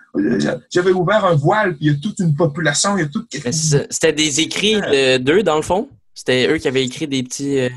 [0.69, 3.31] j'avais ouvert un voile, puis il y a toute une population, il y a toute...
[3.51, 4.81] C'était des écrits
[5.19, 5.89] d'eux, dans le fond?
[6.13, 7.59] C'était eux qui avaient écrit des petits...
[7.59, 7.69] Euh...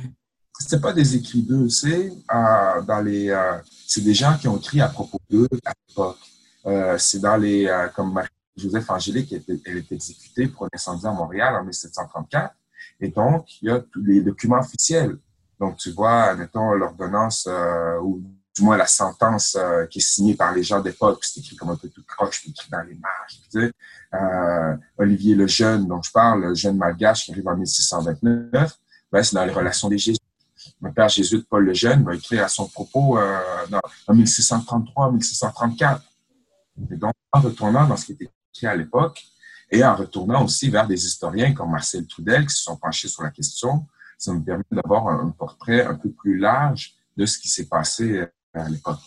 [0.58, 3.28] C'était pas des écrits d'eux, c'est euh, dans les...
[3.28, 6.18] Euh, c'est des gens qui ont écrit à propos d'eux à l'époque.
[6.66, 11.12] Euh, c'est dans les, euh, comme Marie-Joseph Angélique, elle, est exécutée pour un incendie à
[11.12, 12.54] Montréal en 1734.
[13.00, 15.16] Et donc, il y a tous les documents officiels.
[15.58, 18.22] Donc, tu vois, mettons, l'ordonnance euh, ou
[18.54, 19.56] du moins la sentence
[19.88, 22.68] qui est signée par les gens d'époque, c'est écrit comme un peu tout croche, écrit
[22.70, 23.40] dans les marges.
[23.50, 23.72] Tu sais.
[24.14, 28.78] euh, Olivier le Jeune, dont je parle, le jeune malgache qui arrive en 1629,
[29.10, 30.20] ben, c'est dans les relations des Jésuites.
[30.80, 33.38] Mon père jésuite Paul le Jeune va écrire à son propos euh,
[34.06, 36.00] en 1633-1634.
[36.90, 39.22] Et donc, en retournant dans ce qui était écrit à l'époque
[39.70, 43.22] et en retournant aussi vers des historiens comme Marcel Trudel qui se sont penchés sur
[43.22, 43.86] la question,
[44.18, 48.18] ça me permet d'avoir un portrait un peu plus large de ce qui s'est passé
[48.18, 49.00] euh, à l'époque.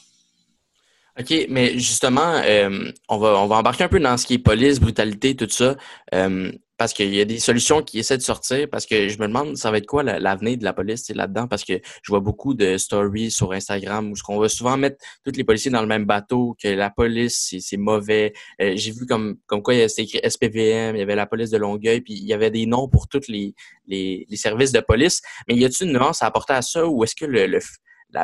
[1.17, 4.39] OK, mais justement, euh, on, va, on va embarquer un peu dans ce qui est
[4.39, 5.78] police, brutalité, tout ça.
[6.13, 9.28] Euh, parce qu'il y a des solutions qui essaient de sortir, parce que je me
[9.28, 12.54] demande, ça va être quoi l'avenir de la police là-dedans, parce que je vois beaucoup
[12.54, 16.06] de stories sur Instagram où on va souvent mettre tous les policiers dans le même
[16.06, 18.34] bateau, que la police, c'est mauvais.
[18.62, 21.58] Euh, j'ai vu comme, comme quoi c'était écrit SPVM, il y avait la police de
[21.58, 23.54] Longueuil, puis il y avait des noms pour tous les,
[23.88, 25.22] les, les services de police.
[25.48, 27.60] Mais y a-t-il une nuance à apporter à ça, ou est-ce que le, le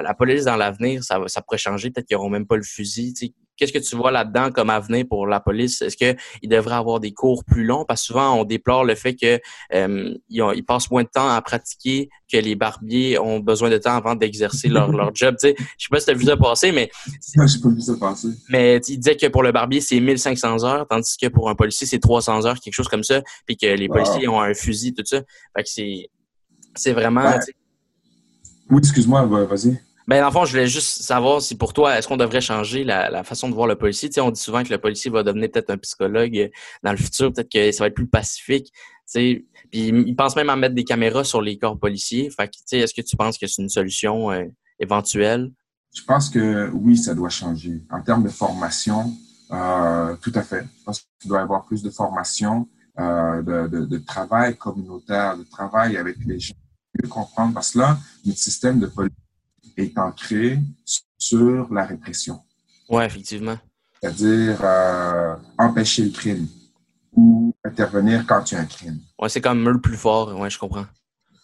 [0.02, 3.14] la, police dans l'avenir, ça, ça pourrait changer, peut-être qu'ils n'auront même pas le fusil,
[3.62, 5.84] Qu'est-ce que tu vois là-dedans comme avenir pour la police?
[5.84, 7.86] Est-ce qu'ils devraient avoir des cours plus longs?
[7.86, 9.40] Parce que souvent, on déplore le fait qu'ils
[9.76, 13.96] euh, ils passent moins de temps à pratiquer que les barbiers ont besoin de temps
[13.96, 15.36] avant d'exercer leur, leur job.
[15.44, 15.56] Je sais
[15.92, 16.90] pas si tu as vu ça passer, mais...
[17.36, 18.30] Non, j'ai pas vu ça passer.
[18.50, 21.86] Mais il disait que pour le barbier, c'est 1500 heures, tandis que pour un policier,
[21.86, 25.06] c'est 300 heures, quelque chose comme ça, puis que les policiers ont un fusil, tout
[25.06, 25.22] ça.
[25.56, 26.10] Fait que c'est,
[26.76, 27.32] c'est vraiment...
[28.72, 29.78] Oui, excuse-moi, vas-y.
[30.08, 32.84] Ben, dans le fond, je voulais juste savoir si pour toi, est-ce qu'on devrait changer
[32.86, 34.10] la, façon de voir le policier?
[34.10, 36.48] Tu sais, on dit souvent que le policier va devenir peut-être un psychologue euh,
[36.82, 38.68] dans le futur, peut-être que ça va être plus pacifique.
[38.68, 38.74] Tu
[39.06, 42.30] sais, puis il pense même à mettre des caméras sur les corps policiers.
[42.30, 44.46] Fait que, tu sais, est-ce que tu penses que c'est une solution euh,
[44.80, 45.52] éventuelle?
[45.94, 47.84] Je pense que oui, ça doit changer.
[47.92, 49.14] En termes de formation,
[49.52, 50.64] euh, tout à fait.
[50.80, 55.98] Je pense qu'il doit y avoir plus de formation, de, de, travail communautaire, de travail
[55.98, 56.54] avec les gens,
[57.02, 57.54] mieux comprendre.
[57.54, 59.14] Parce que là, notre système de police
[59.78, 60.60] est ancré
[61.18, 62.40] sur la répression.
[62.90, 63.58] Oui, effectivement.
[64.02, 66.48] C'est-à-dire euh, empêcher le crime
[67.14, 69.00] ou intervenir quand il y a un crime.
[69.20, 70.86] Oui, c'est comme le plus fort, oui, je comprends.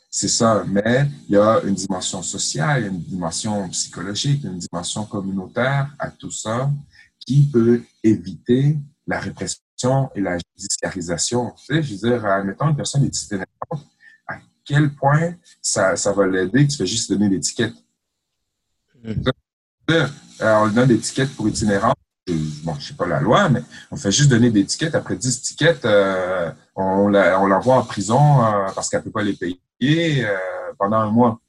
[0.10, 5.94] C'est ça, mais il y a une dimension sociale, une dimension psychologique, une dimension communautaire
[6.00, 6.72] à tout ça
[7.20, 11.52] qui peut éviter la répression et la judiciarisation.
[11.58, 13.46] Tu sais, je veux dire, admettons, une personne est à
[14.68, 17.74] quel point ça, ça va l'aider que tu fais juste donner l'étiquette.
[19.04, 19.14] Mm.
[20.42, 21.94] on lui donne l'étiquette pour itinérant.
[22.64, 24.96] Bon, je sais pas la loi, mais on fait juste donner des étiquettes.
[24.96, 30.26] Après 10 étiquettes, euh, on l'envoie en prison euh, parce qu'elle peut pas les payer
[30.26, 30.36] euh,
[30.78, 31.40] pendant un mois.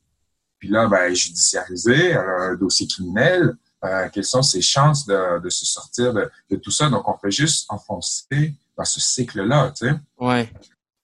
[0.61, 3.57] Puis là, ben, judiciarisé, un dossier criminel.
[3.85, 6.89] Euh, quelles sont ses chances de, de se sortir de, de, tout ça?
[6.89, 9.95] Donc, on fait juste enfoncer dans ce cycle-là, tu sais.
[10.19, 10.53] Ouais.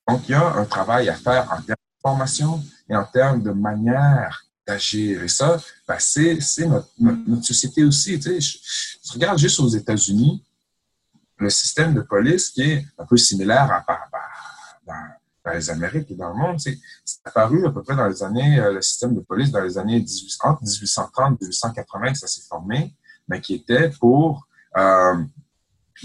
[0.09, 3.51] Donc, il y a un travail à faire en termes formation et en termes de
[3.51, 5.23] manière d'agir.
[5.23, 8.41] Et ça, ben, c'est notre, notre, société aussi, tu sais.
[8.41, 10.45] Je, regarde juste aux États-Unis,
[11.39, 13.95] le système de police qui est un peu similaire à, à,
[14.87, 15.15] à,
[15.45, 16.59] dans les Amériques et dans le monde.
[16.61, 16.79] C'est
[17.25, 20.01] apparu à peu près dans les années, euh, le système de police dans les années
[20.01, 22.95] 18, entre 1830 et 1880 que ça s'est formé,
[23.29, 25.23] mais qui était pour euh,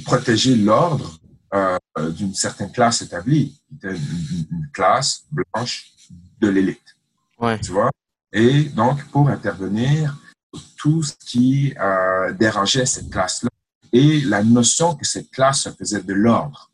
[0.06, 1.20] protéger l'ordre
[1.54, 1.78] euh,
[2.12, 5.92] d'une certaine classe établie, qui était une, une classe blanche
[6.40, 6.96] de l'élite.
[7.40, 7.60] Ouais.
[7.60, 7.90] Tu vois?
[8.32, 10.16] Et donc, pour intervenir
[10.78, 13.50] tout ce qui euh, dérangeait cette classe-là
[13.92, 16.72] et la notion que cette classe faisait de l'ordre,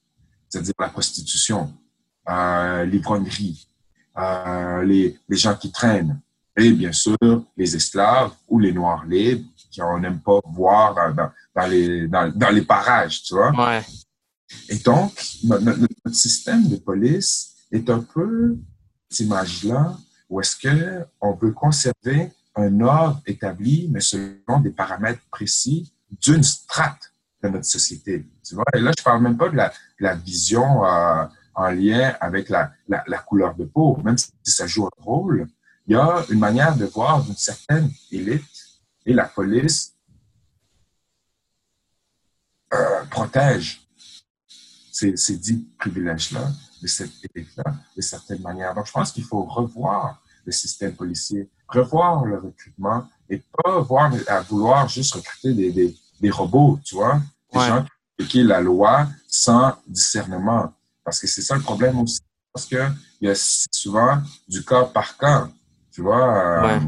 [0.50, 1.74] c'est-à-dire la prostitution,
[2.30, 3.68] euh, l'ivrognerie,
[4.18, 6.20] euh, les, les gens qui traînent,
[6.58, 7.18] et bien sûr
[7.58, 12.50] les esclaves ou les noirs libres qu'on n'aime pas voir dans, dans, les, dans, dans,
[12.50, 13.52] les parages, tu vois?
[13.52, 13.84] Ouais.
[14.70, 15.12] Et donc,
[15.44, 18.58] notre, système de police est un peu
[19.10, 19.98] cette image-là
[20.30, 25.92] où est-ce que on veut conserver un ordre établi, mais selon des paramètres précis
[26.22, 27.14] d'une strate
[27.44, 28.26] de notre société.
[28.44, 28.66] Tu vois?
[28.74, 29.58] Et là, je parle même pas de
[30.00, 32.72] la, vision euh, en lien avec la,
[33.26, 35.48] couleur de peau, même si ça joue un rôle,
[35.88, 38.44] il y a une manière de voir d'une certaine élite
[39.06, 39.94] et la police
[42.74, 43.85] euh, protège
[44.96, 46.48] ces, ces dix privilèges-là,
[46.82, 47.64] de cette élite-là,
[47.98, 48.74] de certaines manières.
[48.74, 54.14] Donc, je pense qu'il faut revoir le système policier, revoir le recrutement et pas voir
[54.28, 57.16] à vouloir juste recruter des, des, des robots, tu vois,
[57.52, 57.68] des Ouais.
[57.68, 60.74] gens qui appliquent la loi sans discernement.
[61.04, 62.20] Parce que c'est ça le problème aussi.
[62.54, 62.82] Parce que
[63.20, 65.50] il y a souvent du cas par cas.
[65.92, 66.26] Tu vois,
[66.66, 66.80] euh,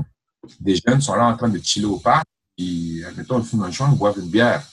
[0.61, 2.25] des jeunes sont là en train de chiller au parc,
[2.57, 4.63] et admettons, ils fument un joint, ils boivent une bière.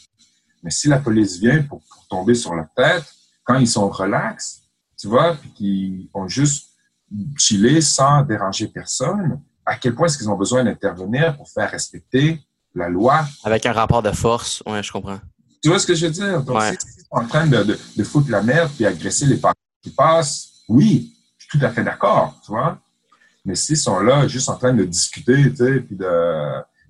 [0.62, 3.04] Mais si la police vient pour, pour tomber sur la tête,
[3.44, 4.62] quand ils sont relax,
[4.98, 6.70] tu vois, puis qu'ils ont juste
[7.36, 12.40] chillé sans déranger personne, à quel point est-ce qu'ils ont besoin d'intervenir pour faire respecter
[12.74, 13.24] la loi?
[13.44, 15.20] Avec un rapport de force, ouais, je comprends.
[15.62, 16.42] Tu vois ce que je veux dire?
[16.42, 16.72] Donc, Ouais.
[16.72, 19.54] si ils sont en train de, de, de foutre la merde puis agresser les parents
[19.82, 22.78] qui passent, oui, je suis tout à fait d'accord, tu vois.
[23.44, 26.04] Mais s'ils sont là juste en train de discuter, tu sais, puis de,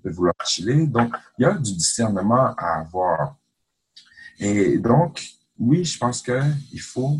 [0.04, 3.36] de vouloir chiller, donc il y a du discernement à avoir.
[4.38, 5.24] Et donc,
[5.58, 7.18] oui, je pense qu'il faut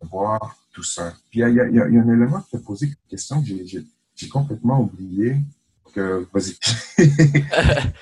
[0.00, 1.12] revoir tout ça.
[1.30, 3.40] Puis il y a, y a, y a un élément qui t'a posé une question
[3.42, 3.86] que j'ai-
[4.28, 5.36] complètement oublié.
[5.96, 6.56] Vas-y.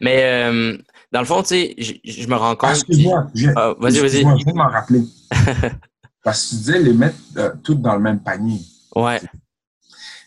[0.00, 0.78] Mais euh,
[1.12, 2.70] dans le fond, tu sais, je, me rends compte.
[2.70, 3.28] excuse-moi.
[3.34, 4.22] je- Ah, vas-y, vas-y.
[4.40, 5.02] Je de m'en rappeler.
[6.24, 8.60] Parce que tu disais les mettre euh, toutes dans le même panier.
[8.96, 9.20] Ouais,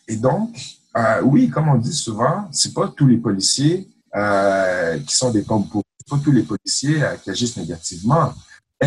[0.07, 0.55] Et donc,
[0.95, 3.87] euh, oui, comme on dit souvent, c'est pas tous les policiers
[5.05, 5.65] qui sont des pommes.
[5.73, 8.33] C'est pas tous les policiers qui agissent négativement.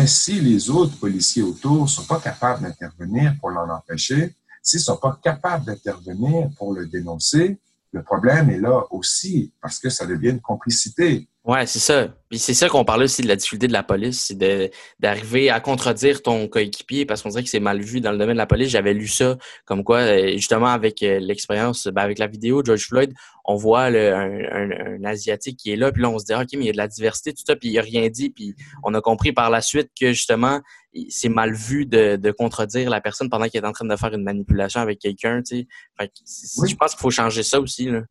[0.05, 5.19] Si les autres policiers autour sont pas capables d'intervenir pour l'en empêcher, s'ils sont pas
[5.21, 7.59] capables d'intervenir pour le dénoncer,
[7.91, 11.27] le problème est là aussi parce que ça devient une complicité.
[11.43, 12.07] Ouais, c'est ça.
[12.29, 15.49] Puis c'est ça qu'on parlait aussi de la difficulté de la police, c'est de d'arriver
[15.49, 18.37] à contredire ton coéquipier parce qu'on dirait que c'est mal vu dans le domaine de
[18.37, 18.69] la police.
[18.69, 22.67] J'avais lu ça comme quoi, euh, justement, avec euh, l'expérience, ben, avec la vidéo de
[22.67, 26.19] George Floyd, on voit le- un, un- un Asiatique qui est là, puis là, on
[26.19, 27.81] se dit, OK, mais il y a de la diversité, tout ça, puis il a
[27.81, 30.61] rien dit, puis on a compris par la suite que, justement,
[31.09, 34.13] c'est mal vu de, de contredire la personne pendant qu'il est en train de faire
[34.13, 35.67] une manipulation avec quelqu'un, tu sais.
[35.99, 36.13] Fait que
[36.61, 36.69] Oui.
[36.69, 38.01] je pense qu'il faut changer ça aussi, là.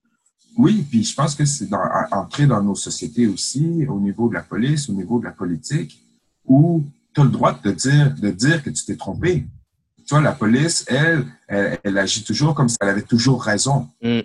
[0.56, 4.34] Oui, puis je pense que c'est dans, entrer dans nos sociétés aussi, au niveau de
[4.34, 6.02] la police, au niveau de la politique,
[6.44, 6.84] où
[7.14, 9.46] tu as le droit de te dire, de dire que tu t'es trompé.
[9.98, 13.88] Tu vois, la police, elle, elle, elle agit toujours comme si elle avait toujours raison.
[14.02, 14.20] Mm.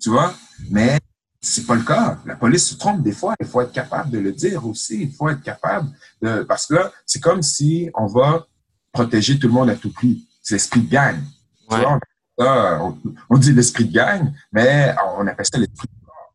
[0.00, 0.34] Tu vois?
[0.70, 0.98] Mais
[1.40, 2.18] c'est pas le cas.
[2.26, 3.34] La police se trompe des fois.
[3.40, 5.02] Il faut être capable de le dire aussi.
[5.02, 5.90] Il faut être capable
[6.20, 8.46] de, parce que là, c'est comme si on va
[8.92, 10.26] protéger tout le monde à tout prix.
[10.42, 11.16] C'est l'esprit de gang.
[11.70, 12.00] Tu vois, on,
[12.38, 12.98] ça, on,
[13.30, 16.34] on dit l'esprit de gang, mais on appelle ça l'esprit de corps.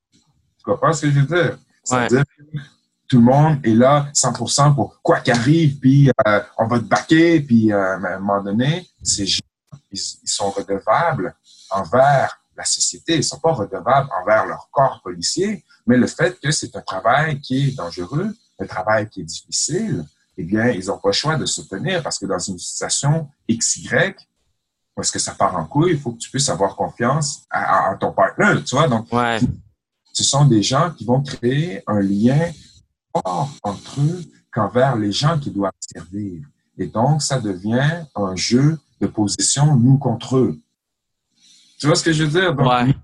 [0.57, 1.57] Tu comprends ce que je veux dire?
[1.83, 2.07] Ça Ouais.
[2.07, 2.59] veut dire que
[3.07, 7.41] tout le monde est là 100% pour quoi qu'arrive, puis euh, on va te baquer,
[7.41, 9.41] puis euh, à un moment donné, ces gens,
[9.91, 11.35] ils, ils sont redevables
[11.71, 13.13] envers la société.
[13.15, 16.81] Ils ne sont pas redevables envers leur corps policier, mais le fait que c'est un
[16.81, 20.05] travail qui est dangereux, un travail qui est difficile,
[20.37, 23.27] eh bien, ils n'ont pas le choix de se tenir parce que dans une situation
[23.49, 24.15] XY,
[24.99, 28.11] est-ce que ça part en couille, il faut que tu puisses avoir confiance à, ton
[28.11, 28.87] partenaire, tu vois.
[28.87, 29.07] Donc,
[30.13, 32.51] ce sont des gens qui vont créer un lien
[33.11, 36.41] fort entre eux qu'envers les gens qui doivent servir.
[36.77, 40.59] Et donc, ça devient un jeu de position nous contre eux.
[41.79, 42.53] Tu vois ce que je veux dire?
[42.53, 42.95] Donc,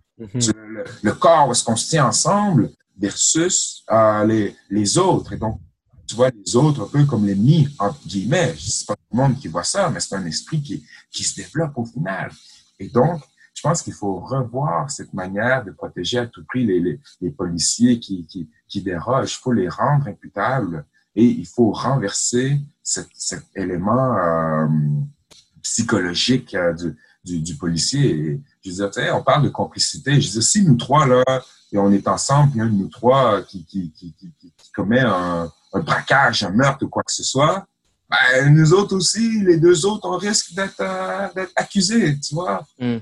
[1.01, 5.33] le, corps, est-ce qu'on se tient ensemble versus euh, les, les autres.
[5.33, 5.59] Et donc,
[6.07, 8.55] tu vois les autres un peu comme l'ennemi, entre guillemets.
[8.57, 11.35] C'est pas tout le monde qui voit ça, mais c'est un esprit qui, qui se
[11.35, 12.31] développe au final.
[12.79, 13.21] Et donc,
[13.53, 17.31] je pense qu'il faut revoir cette manière de protéger à tout prix les, les, les
[17.31, 19.33] policiers qui, qui, qui dérogent.
[19.33, 24.67] Il faut les rendre imputables et il faut renverser cet, cet élément euh,
[25.63, 28.39] psychologique euh, du, du, du, policier.
[28.63, 30.21] Je dire, on parle de complicité.
[30.21, 31.23] Je dire, si nous trois, là,
[31.71, 35.01] et on est ensemble, puis un de nous trois qui, qui, qui, qui, qui commet
[35.01, 37.65] un, un braquage, un meurtre ou quoi que ce soit,
[38.09, 42.65] ben, nous autres aussi, les deux autres, on risque d'être euh, accusés, tu vois.
[42.79, 42.97] Mm.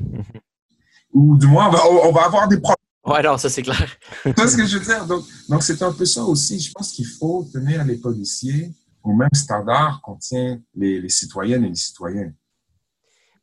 [1.14, 2.76] Ou du moins, on va, on va avoir des problèmes.
[3.06, 3.88] Ouais, non, ça c'est clair.
[4.24, 5.06] tu vois ce que je veux dire?
[5.06, 6.60] Donc, donc c'est un peu ça aussi.
[6.60, 8.74] Je pense qu'il faut tenir les policiers
[9.04, 12.34] au même standard qu'on tient les, les citoyennes et les citoyens.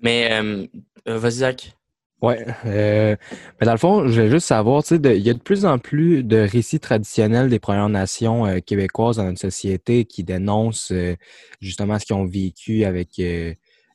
[0.00, 0.66] Mais, euh,
[1.06, 1.76] euh vas-y, Zach.
[2.22, 2.35] Oui.
[2.66, 3.16] Euh,
[3.61, 5.66] mais dans le fond, je voulais juste savoir, tu sais, il y a de plus
[5.66, 10.92] en plus de récits traditionnels des Premières Nations euh, québécoises dans notre société qui dénoncent
[10.92, 11.16] euh,
[11.61, 13.20] justement ce qu'ils ont vécu avec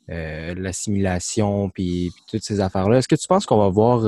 [0.10, 2.98] l'assimilation puis, toutes ces affaires-là.
[2.98, 4.06] Est-ce que tu penses qu'on va voir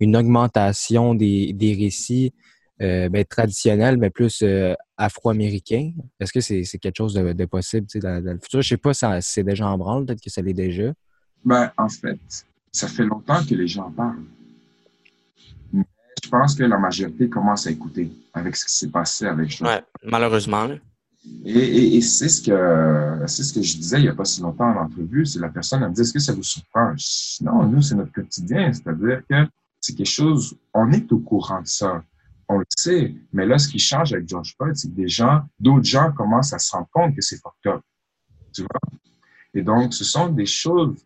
[0.00, 2.32] une augmentation des, des récits
[2.78, 4.44] ben, traditionnels, mais plus
[4.96, 5.92] afro-américains?
[6.20, 8.62] Est-ce que c'est quelque chose de, possible dans, dans, le futur?
[8.62, 10.92] Je sais pas si c'est déjà en branle, peut-être que ça l'est déjà.
[11.44, 12.18] Ben, en fait,
[12.72, 14.24] ça fait longtemps que les gens parlent.
[15.72, 15.84] Mais
[16.22, 19.70] je pense que la majorité commence à écouter avec ce qui s'est passé avec George.
[19.70, 20.68] Ouais, malheureusement.
[21.44, 24.40] Et, et, c'est ce que c'est ce que je disais il n'y a pas si
[24.40, 25.26] longtemps en entrevue.
[25.26, 26.94] C'est la personne elle me dit est-ce que ça vous surprend?
[27.42, 29.46] Non, nous c'est notre quotidien, c'est-à-dire que
[29.80, 30.56] c'est quelque chose.
[30.72, 32.02] On est au courant de ça,
[32.48, 33.14] on le sait.
[33.32, 36.52] Mais là, ce qui change avec George Floyd, c'est que des gens, d'autres gens commencent
[36.52, 37.82] à se rendre compte que c'est fucked up.
[38.52, 38.98] Tu vois?
[39.52, 41.04] Et donc, ce sont des choses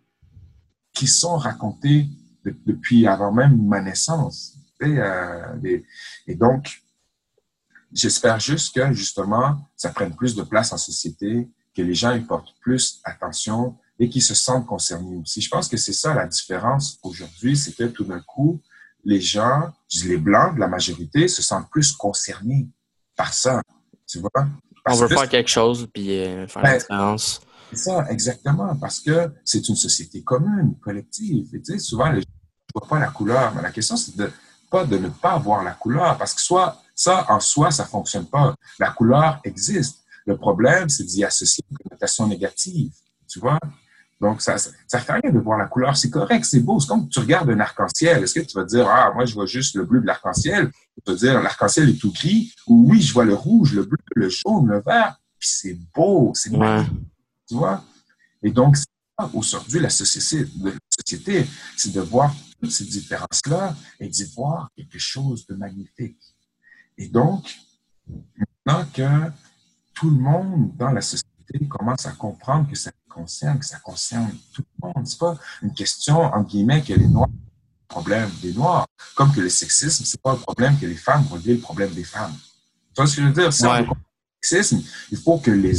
[0.94, 2.06] qui sont racontés
[2.44, 4.54] depuis avant même ma naissance.
[4.80, 5.80] Et, euh,
[6.26, 6.82] et, donc,
[7.92, 12.20] j'espère juste que justement, ça prenne plus de place en société, que les gens y
[12.20, 15.40] portent plus attention et qu'ils se sentent concernés aussi.
[15.40, 18.60] Je pense que c'est ça la différence aujourd'hui, c'est que tout d'un coup,
[19.04, 19.72] les gens,
[20.04, 22.68] les blancs de la majorité, se sentent plus concernés
[23.16, 23.62] par ça.
[24.06, 24.48] Tu vois?
[24.86, 27.40] On veut faire quelque chose puis euh, faire la ben, différence.
[27.70, 31.48] C'est ça, exactement, parce que c'est une société commune, collective.
[31.54, 32.26] Et tu sais, souvent, les gens
[32.74, 34.30] ne voient pas la couleur, mais la question, c'est de
[34.70, 38.26] pas de ne pas voir la couleur, parce que soit ça, en soi, ça fonctionne
[38.26, 38.54] pas.
[38.78, 40.04] La couleur existe.
[40.26, 42.92] Le problème, c'est d'y associer une connotation négative,
[43.28, 43.58] tu vois?
[44.20, 45.96] Donc, ça ça, fait rien de voir la couleur.
[45.96, 46.80] C'est correct, c'est beau.
[46.80, 48.22] C'est comme tu regardes un arc-en-ciel.
[48.22, 50.70] Est-ce que tu vas dire, ah, moi, je vois juste le bleu de l'arc-en-ciel?
[51.04, 52.52] Tu vas dire, l'arc-en-ciel est tout gris.
[52.66, 55.18] Ou oui, je vois le rouge, le bleu, le jaune, le vert.
[55.38, 56.92] Puis c'est beau, c'est magnifique.
[57.48, 57.84] Tu vois?
[58.42, 58.76] Et donc,
[59.32, 60.46] aujourd'hui, la société,
[61.76, 66.20] c'est de voir toutes ces différences-là et d'y voir quelque chose de magnifique.
[66.96, 67.54] Et donc,
[68.06, 69.30] maintenant que
[69.94, 74.32] tout le monde dans la société commence à comprendre que ça concerne, que ça concerne
[74.52, 78.52] tout le monde, c'est pas une question, en guillemets, que les Noirs le problème des
[78.52, 81.92] Noirs, comme que le sexisme, c'est pas un problème que les femmes vont le problème
[81.92, 82.34] des femmes.
[82.88, 83.52] Tu vois ce que je veux dire?
[83.52, 83.86] Si le
[84.40, 85.76] sexisme, il faut que les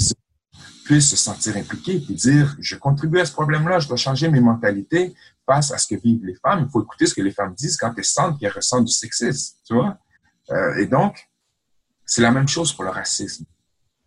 [0.86, 4.40] puissent se sentir impliqués et dire, je contribue à ce problème-là, je dois changer mes
[4.40, 5.14] mentalités
[5.46, 6.64] face à ce que vivent les femmes.
[6.66, 9.58] Il faut écouter ce que les femmes disent quand elles sentent qu'elles ressentent du sexisme,
[9.66, 9.98] tu vois.
[10.52, 11.28] Euh, et donc,
[12.06, 13.46] c'est la même chose pour le racisme.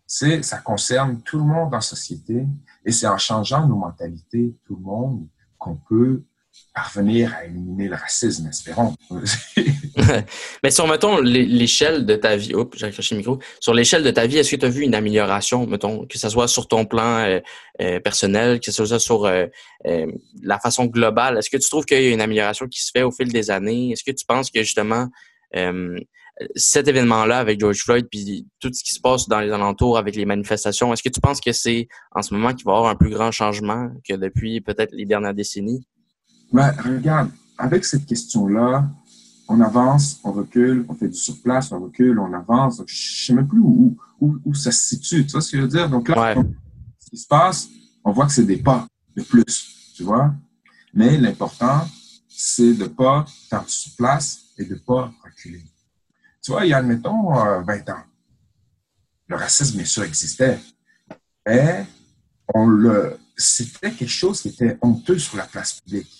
[0.07, 2.47] C'est, ça concerne tout le monde la société
[2.85, 6.23] et c'est en changeant nos mentalités, tout le monde, qu'on peut
[6.79, 8.95] parvenir à éliminer le racisme, espérons.
[10.63, 14.11] Mais sur, mettons, l'échelle de ta vie, oups, j'ai accroché le micro, sur l'échelle de
[14.11, 16.85] ta vie, est-ce que tu as vu une amélioration, mettons, que ce soit sur ton
[16.85, 17.39] plan euh,
[17.81, 19.45] euh, personnel, que ce soit sur euh,
[20.41, 21.37] la façon globale?
[21.37, 23.51] Est-ce que tu trouves qu'il y a une amélioration qui se fait au fil des
[23.51, 23.91] années?
[23.91, 25.07] Est-ce que tu penses que justement,
[26.55, 30.15] cet événement-là avec George Floyd, puis tout ce qui se passe dans les alentours avec
[30.15, 32.89] les manifestations, est-ce que tu penses que c'est en ce moment qu'il va y avoir
[32.89, 35.85] un plus grand changement que depuis peut-être les dernières décennies?
[36.51, 38.89] Ben, regarde, avec cette question-là,
[39.47, 42.77] on avance, on recule, on fait du surplace, on recule, on avance.
[42.77, 45.25] je ne sais même plus où, où, où, ça se situe.
[45.25, 45.89] Tu vois ce que je veux dire?
[45.89, 46.35] Donc là,
[46.99, 47.67] ce qui se passe,
[48.03, 50.33] on voit que c'est des pas de plus, tu vois?
[50.93, 51.87] Mais l'important,
[52.27, 55.63] c'est de ne pas faire du surplace et de ne pas reculer.
[56.41, 58.03] Tu vois, il y a, admettons, 20 euh, ans,
[59.27, 60.59] le racisme, bien sûr, existait.
[61.45, 61.85] Mais
[62.53, 66.18] on le, c'était quelque chose qui était honteux sur la place publique.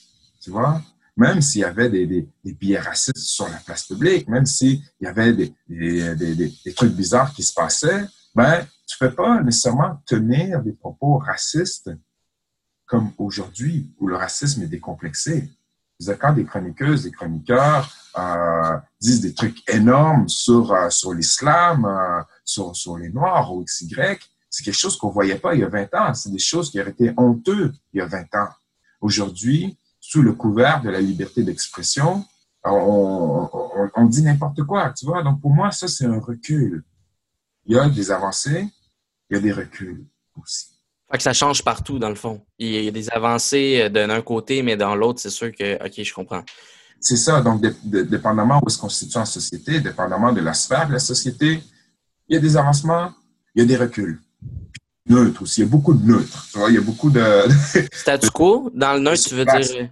[0.50, 0.82] Tu vois?
[1.16, 5.06] Même s'il y avait des, des, billets racistes sur la place publique, même s'il y
[5.06, 5.54] avait des,
[6.76, 11.92] trucs bizarres qui se passaient, ben, tu ne peux pas nécessairement tenir des propos racistes
[12.88, 15.48] comme aujourd'hui, où le racisme est décomplexé.
[16.20, 17.88] Quand des chroniqueuses, des chroniqueurs
[18.18, 24.18] euh, disent des trucs énormes sur, euh, l'islam, euh, sur, les Noirs ou XY,
[24.50, 26.14] c'est quelque chose qu'on voyait pas il y a 20 ans.
[26.16, 28.50] C'est des choses qui auraient été honteuses il y a 20 ans.
[29.02, 29.78] Aujourd'hui,
[30.10, 32.26] sous le couvert de la liberté d'expression,
[32.64, 35.22] on, on, on, dit n'importe quoi, tu vois.
[35.22, 36.84] Donc, pour moi, ça, c'est un recul.
[37.68, 38.68] Il y a des avancées,
[39.30, 40.04] il y a des reculs
[40.36, 40.66] aussi.
[41.12, 42.44] Fait que ça change partout, dans le fond.
[42.58, 46.02] Il y a des avancées euh, d'un côté, mais dans l'autre, c'est sûr que, OK,
[46.04, 46.44] je comprends.
[47.00, 47.42] C'est ça.
[47.42, 51.00] Donc, dépendamment où est-ce qu'on se situe en société, dépendamment de la sphère de la
[51.00, 51.62] société,
[52.28, 53.14] il y a des avancements,
[53.54, 54.20] il y a des reculs.
[55.06, 55.62] Neutre aussi.
[55.62, 56.48] Il y a beaucoup de neutres.
[56.52, 57.24] Tu vois, il y a beaucoup de.
[57.94, 58.72] Statu quo?
[58.74, 59.90] Dans le neutre, tu veux dire.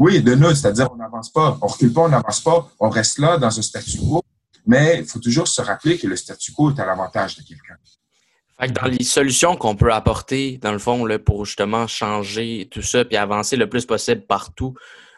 [0.00, 1.58] Oui, de neutre, c'est-à-dire on n'avance pas.
[1.60, 2.66] On recule pas, on n'avance pas.
[2.80, 4.22] On reste là dans un statu quo.
[4.64, 7.76] Mais il faut toujours se rappeler que le statu quo est à l'avantage de quelqu'un.
[8.72, 13.04] dans les solutions qu'on peut apporter, dans le fond, là, pour justement changer tout ça
[13.04, 14.74] puis avancer le plus possible partout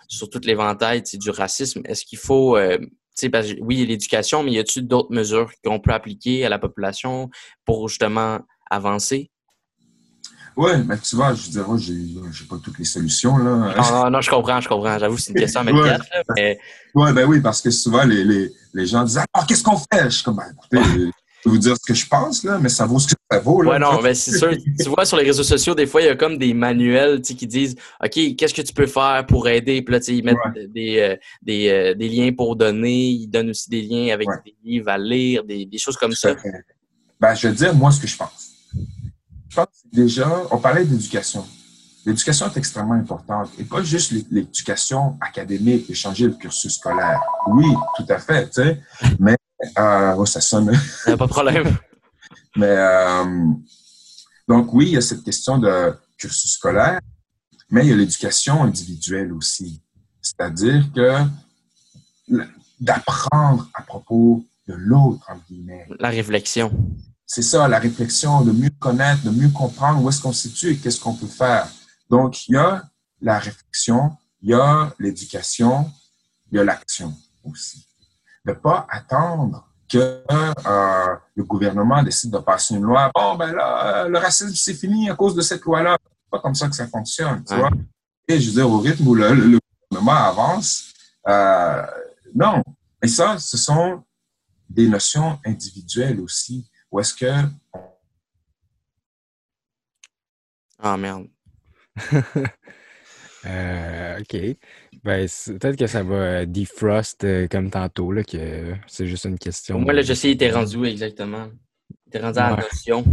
[0.08, 2.76] sur toute l'éventail du racisme, est-ce qu'il faut, euh,
[3.30, 7.30] parce que, oui, l'éducation, mais y a-t-il d'autres mesures qu'on peut appliquer à la population
[7.64, 9.30] pour justement avancer?
[10.56, 11.94] Oui, mais tu vois, je dirais, j'ai,
[12.30, 13.38] j'ai pas toutes les solutions.
[13.38, 13.74] Là.
[13.76, 14.98] Non, non, je comprends, je comprends.
[14.98, 16.02] J'avoue, c'est une question immédiate.
[16.36, 16.58] ouais.
[16.94, 17.12] mais...
[17.12, 20.04] ben oui, parce que souvent, les, les, les gens disent Ah, qu'est-ce qu'on fait?
[20.04, 21.10] Je suis comme, ben, écoutez,
[21.44, 23.38] je peux vous dire ce que je pense, là, mais ça vaut ce que ça
[23.40, 23.62] vaut.
[23.62, 24.50] Là, ouais, non, mais c'est sûr.
[24.50, 27.46] tu vois, sur les réseaux sociaux, des fois, il y a comme des manuels qui
[27.46, 29.80] disent OK, qu'est-ce que tu peux faire pour aider?
[29.80, 30.36] Puis là, ils mettent
[30.72, 33.08] des, euh, des, euh, des, liens pour donner.
[33.08, 36.34] Ils donnent aussi des liens avec des livres à lire, des, des choses comme ça.
[37.18, 38.51] Ben, je veux dire, moi, ce que je pense
[39.52, 41.44] je pense que déjà, on parlait d'éducation.
[42.06, 47.20] L'éducation est extrêmement importante et pas juste l'éducation académique et changer le cursus scolaire.
[47.48, 48.80] Oui, tout à fait, tu sais,
[49.20, 49.36] mais
[49.78, 50.72] euh, oh, ça sonne.
[51.04, 51.76] pas de problème.
[52.56, 53.44] mais euh,
[54.48, 57.00] donc oui, il y a cette question de cursus scolaire,
[57.70, 59.82] mais il y a l'éducation individuelle aussi.
[60.22, 61.18] C'est-à-dire que
[62.80, 65.86] d'apprendre à propos de l'autre, entre guillemets.
[65.98, 66.72] La réflexion
[67.34, 70.72] c'est ça, la réflexion, de mieux connaître, de mieux comprendre où est-ce qu'on se situe
[70.72, 71.66] et qu'est-ce qu'on peut faire.
[72.10, 72.82] Donc, il y a
[73.22, 74.10] la réflexion,
[74.42, 75.90] il y a l'éducation,
[76.50, 77.86] il y a l'action aussi.
[78.44, 83.10] Ne pas attendre que euh, le gouvernement décide de passer une loi.
[83.14, 85.96] Bon, ben là, le racisme, c'est fini à cause de cette loi-là.
[86.02, 87.70] C'est pas comme ça que ça fonctionne, tu vois.
[88.28, 89.58] Et je veux dire, au rythme où le,
[89.90, 90.92] gouvernement avance,
[91.26, 91.82] euh,
[92.34, 92.62] non.
[93.02, 94.02] Et ça, ce sont
[94.68, 96.68] des notions individuelles aussi.
[96.92, 97.32] Ou est-ce que.
[100.78, 101.28] Ah, merde.
[103.46, 104.36] euh, OK.
[105.02, 109.38] Ben, peut-être que ça va euh, defrost euh, comme tantôt, là, que c'est juste une
[109.38, 109.80] question.
[109.80, 111.48] Moi, là, je sais, il était rendu où exactement?
[111.90, 113.04] Il était rendu à la notion.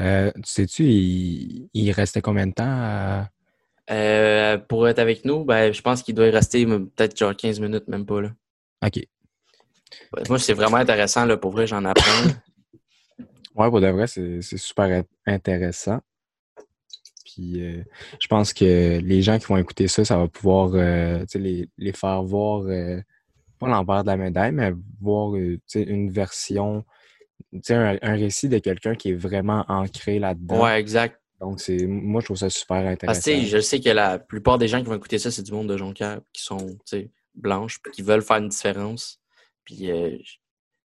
[0.00, 3.26] Euh, sais-tu, il, il, restait combien de temps
[3.90, 5.44] euh, pour être avec nous?
[5.44, 8.22] Ben, je pense qu'il doit y rester peut-être genre 15 minutes, même pas.
[8.22, 8.30] Là.
[8.84, 9.00] OK.
[10.28, 11.24] Moi, c'est vraiment intéressant.
[11.24, 12.04] Là, pour vrai, j'en apprends.
[13.56, 16.00] Oui, pour de vrai, c'est super intéressant.
[17.24, 17.82] Puis euh,
[18.20, 21.92] je pense que les gens qui vont écouter ça, ça va pouvoir euh, les, les,
[21.92, 23.00] faire voir, euh,
[23.58, 26.84] pas l'envers de la médaille, mais voir une version,
[27.70, 30.62] un, un récit de quelqu'un qui est vraiment ancré là-dedans.
[30.62, 31.20] Ouais, exact.
[31.40, 33.20] Donc, c'est moi, je trouve ça super intéressant.
[33.20, 35.52] Parce que je sais que la plupart des gens qui vont écouter ça, c'est du
[35.52, 36.76] monde de Jonquière qui sont
[37.34, 39.20] blanches, qui veulent faire une différence.
[39.64, 40.16] Puis, euh,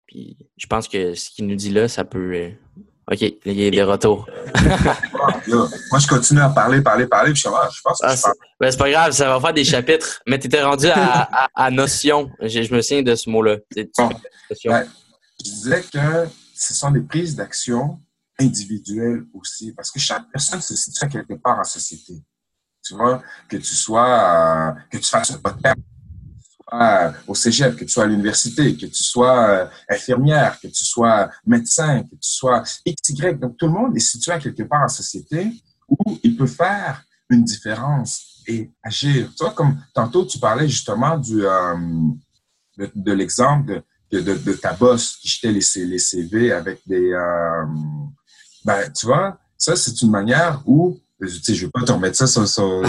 [0.06, 2.34] puis je pense que ce qu'il nous dit là, ça peut.
[2.34, 2.50] Euh,
[3.10, 4.28] OK, il est de retour.
[5.48, 8.78] Moi, je continue à parler, parler, parler, puis je, je pense que ah, ben, c'est
[8.78, 10.20] pas grave, ça va faire des chapitres.
[10.28, 12.30] Mais tu étais rendu à, à, notion.
[12.40, 13.56] Je, me souviens de ce mot-là.
[13.76, 13.84] je
[15.42, 17.98] disais que ce sont des prises d'action
[18.38, 22.14] individuelles aussi, parce que chaque personne se situe quelque part en société.
[22.82, 25.76] Tu vois, que tu sois, euh, que tu fasses un podcast,
[27.26, 31.30] au cégep, que tu sois à l'université, que tu sois euh, infirmière, que tu sois
[31.46, 33.34] médecin, que tu sois XY.
[33.34, 35.52] Donc, tout le monde est situé à quelque part en société
[35.88, 39.30] où il peut faire une différence et agir.
[39.36, 41.76] Tu vois, comme tantôt, tu parlais justement du, euh,
[42.76, 47.12] de, l'exemple de, de, de, ta boss qui jetait les, les CV avec des...
[47.12, 47.66] Euh,
[48.64, 50.98] ben, tu vois, ça, c'est une manière où...
[51.20, 52.46] Tu sais, je ne veux pas te remettre ça sur...
[52.48, 52.82] sur,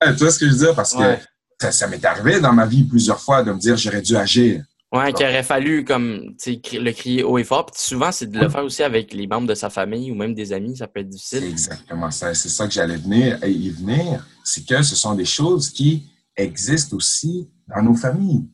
[0.00, 0.74] tu vois ce que je veux dire?
[0.74, 1.18] Parce que
[1.60, 4.62] ça, m'est arrivé dans ma vie plusieurs fois de me dire j'aurais dû agir.
[4.92, 7.66] Ouais, qu'il aurait fallu comme le crier haut et fort.
[7.66, 10.34] Puis souvent, c'est de le faire aussi avec les membres de sa famille ou même
[10.34, 11.40] des amis, ça peut être difficile.
[11.40, 12.32] C'est exactement ça.
[12.32, 14.24] C'est ça que j'allais venir y venir.
[14.44, 18.48] C'est que ce sont des choses qui existent aussi dans nos familles.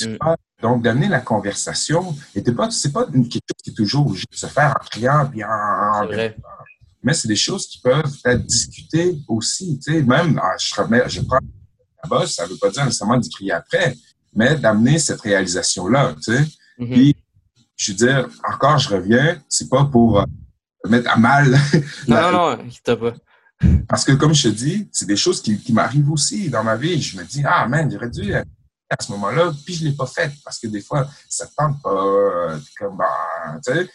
[0.00, 0.16] Mm.
[0.60, 4.36] Donc, d'amener la conversation, et pas, c'est pas une chose qui est toujours obligée de
[4.36, 6.08] se faire en criant puis en,
[7.04, 9.78] mais c'est des choses qui peuvent être discutées aussi.
[9.78, 10.74] Tu sais, même, ah, je,
[11.08, 11.38] je prends
[12.04, 13.96] la bosse, ça veut pas dire nécessairement d'y crier après,
[14.34, 16.44] mais d'amener cette réalisation-là, tu sais.
[16.78, 16.92] Mm-hmm.
[16.92, 17.16] Puis,
[17.76, 20.24] je veux dire, encore, je reviens, c'est pas pour euh,
[20.88, 21.50] mettre à mal.
[22.08, 23.14] non, non, non, t'as pas.
[23.88, 26.76] Parce que, comme je te dis, c'est des choses qui, qui m'arrivent aussi dans ma
[26.76, 27.00] vie.
[27.00, 28.44] Je me dis, ah, man, j'aurais dû à
[29.00, 32.58] ce moment-là, puis je l'ai pas fait parce que des fois, ça tente pas, euh,
[32.78, 33.88] comme, bah, tu sais.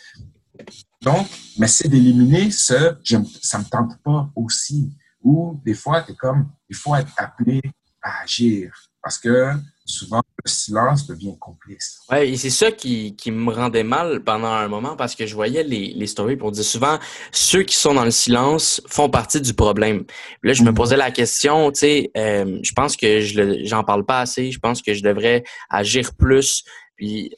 [1.01, 4.91] Donc, mais c'est d'éliminer ce je, ça me tente pas aussi.
[5.22, 7.62] Ou des fois, tu es comme, il faut être appelé
[8.02, 8.72] à agir
[9.02, 9.54] parce que
[9.86, 12.00] souvent, le silence devient complice.
[12.12, 15.34] Oui, et c'est ça qui, qui, me rendait mal pendant un moment parce que je
[15.34, 17.00] voyais les, les stories pour dire souvent,
[17.32, 20.04] ceux qui sont dans le silence font partie du problème.
[20.43, 20.76] là, je me mhm.
[20.76, 24.60] posais la question, tu sais, euh, je pense que je j'en parle pas assez, je
[24.60, 26.64] pense que je devrais agir plus.
[26.95, 27.32] Puis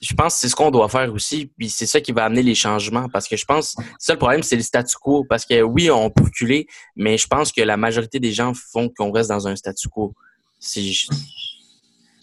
[0.00, 2.42] je pense que c'est ce qu'on doit faire aussi, puis c'est ça qui va amener
[2.42, 5.62] les changements, parce que je pense, ça le problème, c'est le statu quo, parce que
[5.62, 6.66] oui, on peut reculer,
[6.96, 10.14] mais je pense que la majorité des gens font qu'on reste dans un statu quo.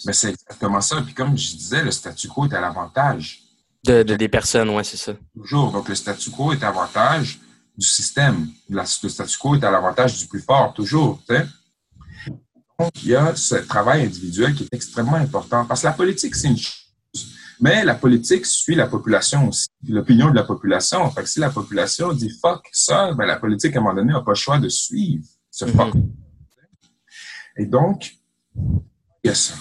[0.05, 1.01] Mais c'est exactement ça.
[1.01, 3.39] Puis comme je disais, le statu quo est à l'avantage.
[3.85, 5.13] De, des personnes, oui, c'est ça.
[5.35, 5.71] Toujours.
[5.71, 7.39] Donc le statu quo est à l'avantage
[7.77, 8.49] du système.
[8.69, 11.21] le statu quo est à l'avantage du plus fort, toujours.
[12.79, 15.65] Donc, il y a ce travail individuel qui est extrêmement important.
[15.65, 16.82] Parce que la politique, c'est une chose.
[17.59, 21.09] Mais la politique suit la population aussi, l'opinion de la population.
[21.11, 24.13] Fait que si la population dit fuck ça, ben la politique, à un moment donné,
[24.13, 25.75] n'a pas le choix de suivre ce mm-hmm.
[25.75, 25.93] fuck.
[27.57, 28.15] Et donc,
[28.55, 29.53] il y a ça.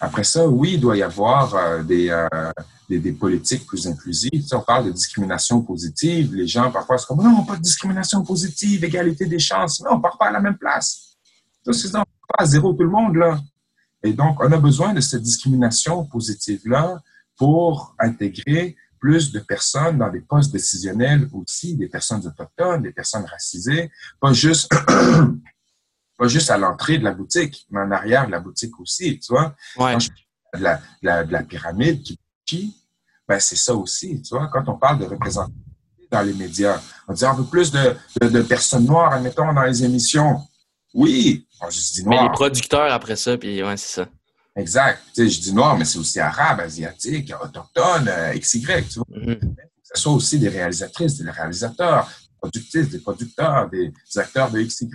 [0.00, 2.52] Après ça, oui, il doit y avoir euh, euh,
[2.88, 4.46] des, des, politiques plus inclusives.
[4.52, 6.34] on parle de discrimination positive.
[6.34, 9.80] Les gens, parfois, sont comme non, pas de discrimination positive, égalité des chances.
[9.80, 11.16] Non, on ne part pas à la même place.
[11.64, 13.40] C'est ne part pas à zéro tout le monde, là.
[14.02, 17.00] Et donc, on a besoin de cette discrimination positive-là
[17.36, 23.24] pour intégrer plus de personnes dans des postes décisionnels aussi, des personnes autochtones, des personnes
[23.24, 24.70] racisées, pas juste
[26.18, 29.32] pas juste à l'entrée de la boutique, mais en arrière de la boutique aussi, tu
[29.32, 29.54] vois.
[29.76, 29.96] Ouais.
[29.96, 30.62] de,
[31.02, 32.02] la, de, la, pyramide
[32.46, 32.74] qui,
[33.28, 34.48] ben c'est ça aussi, tu vois.
[34.48, 35.54] Quand on parle de représentation
[36.10, 39.84] dans les médias, on dit on veut plus de, de, personnes noires, admettons, dans les
[39.84, 40.40] émissions.
[40.94, 42.22] Oui, je dis noir.
[42.22, 44.08] Mais les producteurs après ça, puis ouais, c'est ça.
[44.56, 45.02] Exact.
[45.14, 49.06] Tu sais, je dis noir, mais c'est aussi arabe, asiatique, autochtone, euh, XY, tu vois.
[49.10, 49.38] Mm-hmm.
[49.38, 54.62] Que ce soit aussi des réalisatrices, des réalisateurs, des productrices, des producteurs, des acteurs de
[54.62, 54.88] XY.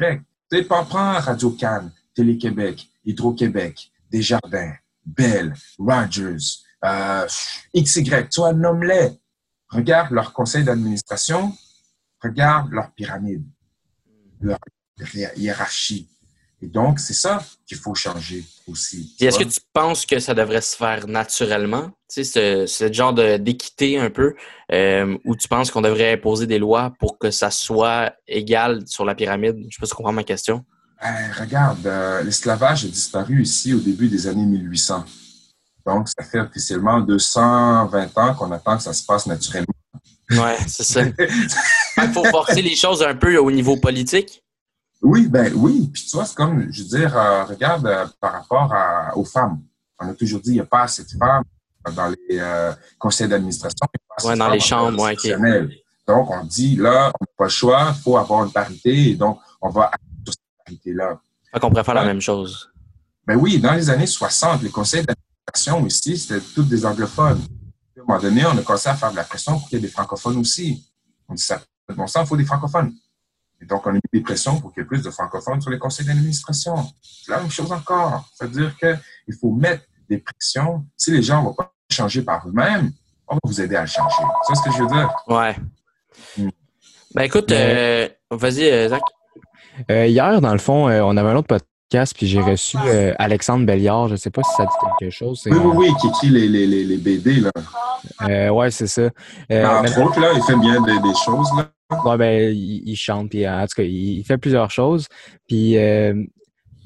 [0.51, 4.73] Tu pas prends Radio Cannes, Télé-Québec, Hydro-Québec, Desjardins,
[5.05, 7.27] Bell, Rogers, euh,
[7.75, 9.11] XY, toi, nomme-les.
[9.69, 11.55] Regarde leur conseil d'administration,
[12.21, 13.45] regarde leur pyramide,
[14.41, 14.59] leur
[15.37, 16.09] hiérarchie.
[16.63, 19.15] Et donc, c'est ça qu'il faut changer aussi.
[19.19, 21.89] Est-ce que tu penses que ça devrait se faire naturellement?
[22.07, 24.35] Tu sais, ce, genre d'équité un peu,
[24.71, 29.05] euh, ou tu penses qu'on devrait imposer des lois pour que ça soit égal sur
[29.05, 29.55] la pyramide?
[29.57, 30.63] Je ne sais pas si tu comprends ma question.
[31.01, 35.03] Ben, regarde, euh, l'esclavage a disparu ici au début des années 1800.
[35.87, 39.73] Donc, ça fait officiellement 220 ans qu'on attend que ça se passe naturellement.
[40.29, 41.01] Oui, c'est ça.
[41.97, 44.40] Il faut forcer les choses un peu au niveau politique.
[45.01, 45.89] Oui, ben oui.
[45.91, 48.73] Puis tu vois, c'est comme, je veux dire, euh, regarde euh, par rapport
[49.15, 49.61] aux femmes.
[49.99, 51.43] On a toujours dit, il n'y a pas assez de femmes
[51.95, 53.87] dans les euh, conseils d'administration.
[54.23, 55.83] Oui, dans les chambres, oui.
[56.07, 59.15] Donc, on dit, là, on n'a pas le choix, il faut avoir une parité, et
[59.15, 59.91] donc, on va
[60.25, 61.19] sur cette parité-là.
[61.53, 62.69] Donc, on pourrait faire la même chose.
[63.25, 67.41] Ben oui, dans les années 60, les conseils d'administration ici, c'était tous des anglophones.
[67.97, 69.79] À un moment donné, on a commencé à faire de la pression pour qu'il y
[69.79, 70.91] ait des francophones aussi.
[71.29, 71.61] On dit, ça
[71.95, 72.93] bon sens, il faut des francophones.
[73.61, 75.69] Et donc, on a mis des pressions pour qu'il y ait plus de francophones sur
[75.69, 76.75] les conseils d'administration.
[77.01, 78.27] C'est la même chose encore.
[78.33, 80.85] C'est-à-dire qu'il faut mettre des pressions.
[80.97, 82.91] Si les gens ne vont pas changer par eux-mêmes,
[83.27, 84.23] on va vous aider à changer.
[84.47, 85.15] C'est ce que je veux dire.
[85.27, 85.55] Ouais.
[86.37, 86.49] Hmm.
[87.13, 89.01] Ben écoute, euh, vas-y, euh, Zach.
[89.89, 91.47] Euh, hier, dans le fond, on avait un autre
[91.91, 92.77] podcast, puis j'ai reçu
[93.19, 94.07] Alexandre Belliard.
[94.07, 95.43] Je ne sais pas si ça dit quelque chose.
[95.45, 98.53] Oui, oui, oui, qui écrit les, les, les, BD, là.
[98.53, 99.09] ouais, c'est ça.
[99.49, 101.69] entre autres, là, il fait bien des, des choses, là.
[102.05, 105.07] Ouais, ben, il, chante, puis en tout cas, il, fait plusieurs choses.
[105.47, 106.13] Puis euh,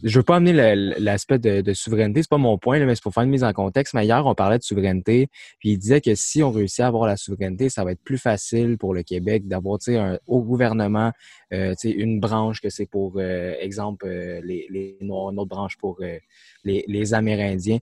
[0.06, 0.53] je veux pas amener
[0.99, 3.53] l'aspect de, de, souveraineté, c'est pas mon point, mais c'est pour faire une mise en
[3.53, 3.95] contexte.
[3.95, 5.30] Mais hier, on parlait de souveraineté,
[5.60, 8.20] puis il disait que si on réussit à avoir la souveraineté, ça va être plus
[8.20, 11.12] facile pour le Québec d'avoir un haut gouvernement,
[11.53, 15.97] euh, une branche que c'est pour, euh, exemple, euh, les, Noirs, une autre branche pour
[16.01, 16.20] euh,
[16.64, 17.80] les, Amérindiens.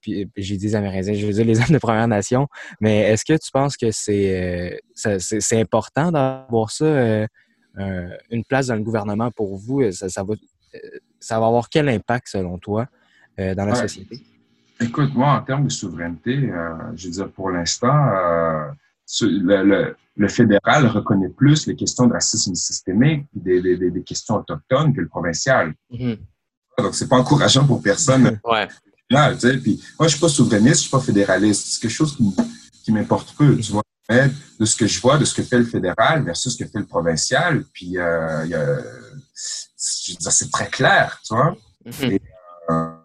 [0.00, 2.46] puis j'ai dit Amérindiens, je veux dire les hommes de Première Nation.
[2.80, 4.80] Mais est-ce que tu penses que c'est
[5.52, 7.26] important d'avoir ça?
[8.30, 10.34] une place dans le gouvernement pour vous, ça va
[11.20, 12.86] ça va avoir quel impact, selon toi,
[13.38, 14.22] euh, dans la société?
[14.80, 18.64] Écoute, moi, en termes de souveraineté, euh, je veux dire, pour l'instant, euh,
[19.20, 24.94] le, le, fédéral reconnaît plus les questions de racisme systémique, des, des, des questions autochtones
[24.94, 25.74] que le provincial.
[25.92, 26.18] Mm-hmm.
[26.78, 28.40] Donc, c'est pas encourageant pour personne.
[28.44, 28.68] ouais.
[29.10, 31.66] Là, tu sais, puis moi, je suis pas souverainiste, je suis pas fédéraliste.
[31.66, 32.24] C'est quelque chose qui,
[32.84, 33.82] qui m'importe peu, tu vois.
[34.58, 36.80] De ce que je vois, de ce que fait le fédéral versus ce que fait
[36.80, 38.78] le provincial, puis euh, il y a
[39.76, 41.56] c'est très clair, tu vois.
[41.84, 42.18] Mhm.
[42.70, 42.96] Euh,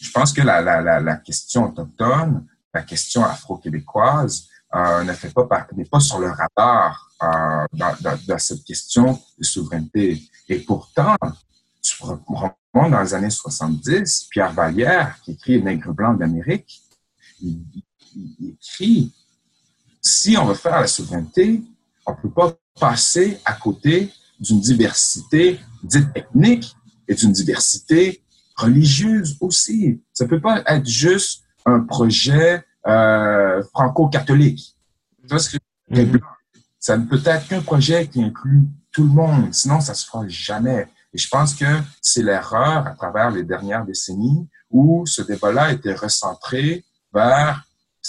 [0.00, 5.66] je pense que la, la, la, question autochtone, la question afro-québécoise, euh, ne fait pas
[5.74, 7.94] n'est pas sur le radar euh, dans,
[8.26, 10.22] dans, cette question de souveraineté.
[10.48, 11.16] Et pourtant,
[11.82, 16.82] tu remontes dans les années 70, Pierre Vallière, qui écrit Nègre blanc d'Amérique,
[17.40, 17.64] il,
[18.14, 19.12] il, écrit
[20.00, 21.62] si on veut faire la souveraineté,
[22.06, 26.76] on ne peut pas passer à côté d'une diversité dite ethnique
[27.08, 28.22] et d'une diversité
[28.56, 30.00] religieuse aussi.
[30.12, 34.76] Ça ne peut pas être juste un projet euh, franco-catholique.
[35.28, 36.20] Mm-hmm.
[36.78, 40.26] Ça ne peut être qu'un projet qui inclut tout le monde, sinon ça se fera
[40.28, 40.86] jamais.
[41.12, 41.64] Et je pense que
[42.00, 47.64] c'est l'erreur à travers les dernières décennies où ce débat-là a été recentré vers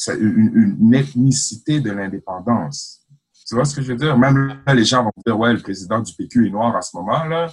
[0.08, 3.02] une, une ethnicité de l'indépendance.
[3.48, 4.18] Tu vois ce que je veux dire?
[4.18, 6.96] Même là, les gens vont dire, ouais, le président du PQ est noir en ce
[6.96, 7.50] moment, là.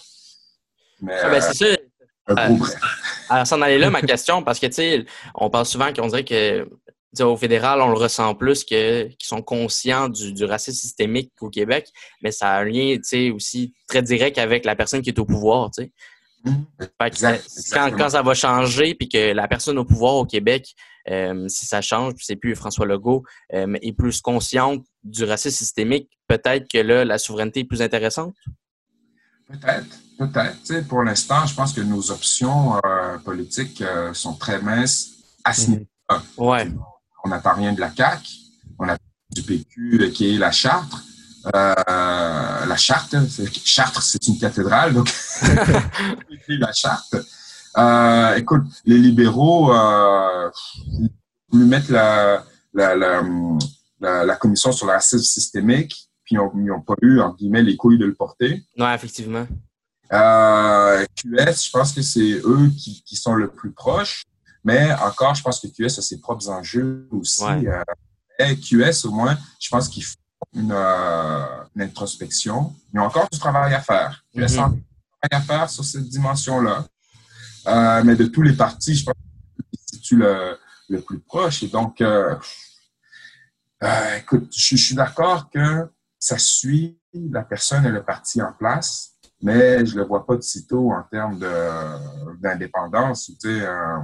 [1.00, 1.66] Mais, ah, ben, c'est ça.
[2.30, 2.58] Euh,
[3.28, 6.24] alors, s'en aller là, ma question, parce que, tu sais, on parle souvent qu'on dirait
[6.24, 6.68] que
[7.22, 11.88] au fédéral, on le ressent plus que qu'ils sont conscients du, racisme systémique au Québec,
[12.22, 15.18] mais ça a un lien, tu sais, aussi très direct avec la personne qui est
[15.18, 15.92] au pouvoir, tu sais.
[17.72, 20.74] Quand, ça va changer, puis que la personne au pouvoir au Québec,
[21.08, 23.22] euh, si ça change, puis c'est plus François Legault,
[23.54, 28.34] euh, est plus consciente du racisme systémique, peut-être que là, la souveraineté est plus intéressante?
[29.46, 30.88] Peut-être, peut-être.
[30.88, 33.82] Pour l'instant, je pense que nos options euh, politiques
[34.12, 35.10] sont très minces
[35.44, 35.70] à ce mhm.
[35.70, 35.84] niveau
[36.38, 36.70] Ouais.
[37.24, 38.28] On n'attend rien de la CAQ,
[38.78, 38.96] on a
[39.30, 40.92] du PQ qui est la charte.
[41.54, 43.14] Euh, la charte.
[43.64, 45.12] Chartres, c'est une cathédrale, donc
[46.48, 47.16] la charte.
[47.76, 50.50] Euh, écoute, les libéraux euh,
[51.52, 53.22] lui mettent la, la, la,
[54.04, 57.98] la, commission sur le racisme systémique, puis ils n'ont pas eu, en guillemets, les couilles
[57.98, 58.64] de le porter.
[58.76, 59.46] Non, effectivement.
[60.12, 64.24] Euh, QS, je pense que c'est eux qui, qui, sont le plus proches,
[64.62, 67.44] mais encore, je pense que QS a ses propres enjeux aussi.
[68.40, 70.16] Euh, QS, au moins, je pense qu'il faut
[70.54, 71.44] une, euh,
[71.74, 72.74] une, introspection.
[72.92, 74.24] Ils ont encore du travail à faire.
[74.34, 74.78] Il y a du travail
[75.30, 76.86] à faire sur cette dimension-là.
[77.66, 81.62] Euh, mais de tous les partis, je pense que c'est le, le plus proche.
[81.62, 82.02] Et donc,
[83.82, 89.12] euh, écoute, je, suis d'accord que ça suit la personne et le parti en place,
[89.42, 91.38] mais je le vois pas de sitôt en termes
[92.40, 93.30] d'indépendance.
[93.44, 93.98] Euh,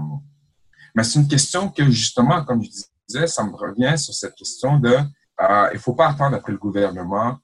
[0.94, 2.70] mais c'est une question que, justement, comme je
[3.08, 4.96] disais, ça me revient sur cette question de
[5.40, 7.38] euh, il faut pas attendre après le gouvernement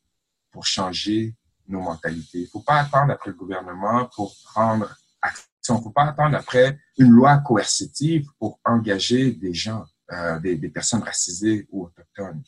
[0.51, 1.35] pour changer
[1.69, 2.41] nos mentalités.
[2.41, 5.79] Il faut pas attendre après le gouvernement pour prendre action.
[5.79, 10.69] Il faut pas attendre après une loi coercitive pour engager des gens, euh, des, des,
[10.69, 12.43] personnes racisées ou autochtones.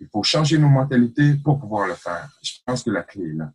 [0.00, 2.28] Il faut changer nos mentalités pour pouvoir le faire.
[2.42, 3.50] Je pense que la clé est là.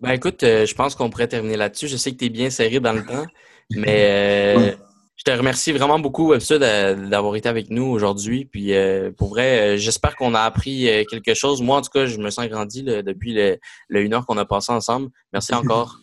[0.00, 1.88] Ben écoute, euh, je pense qu'on pourrait terminer là-dessus.
[1.88, 3.26] Je sais que tu es bien serré dans le temps,
[3.70, 4.76] mais
[5.16, 8.46] je te remercie vraiment beaucoup, Webster, d'avoir été avec nous aujourd'hui.
[8.46, 11.62] Puis euh, pour vrai, euh, j'espère qu'on a appris euh, quelque chose.
[11.62, 13.58] Moi, en tout cas, je me sens grandi depuis le,
[14.02, 15.10] une heure qu'on a passé ensemble.
[15.32, 16.00] Merci encore.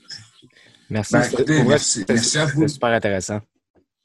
[0.90, 1.14] merci.
[1.14, 2.68] Ben, merci, merci à vous.
[2.68, 3.42] super intéressant.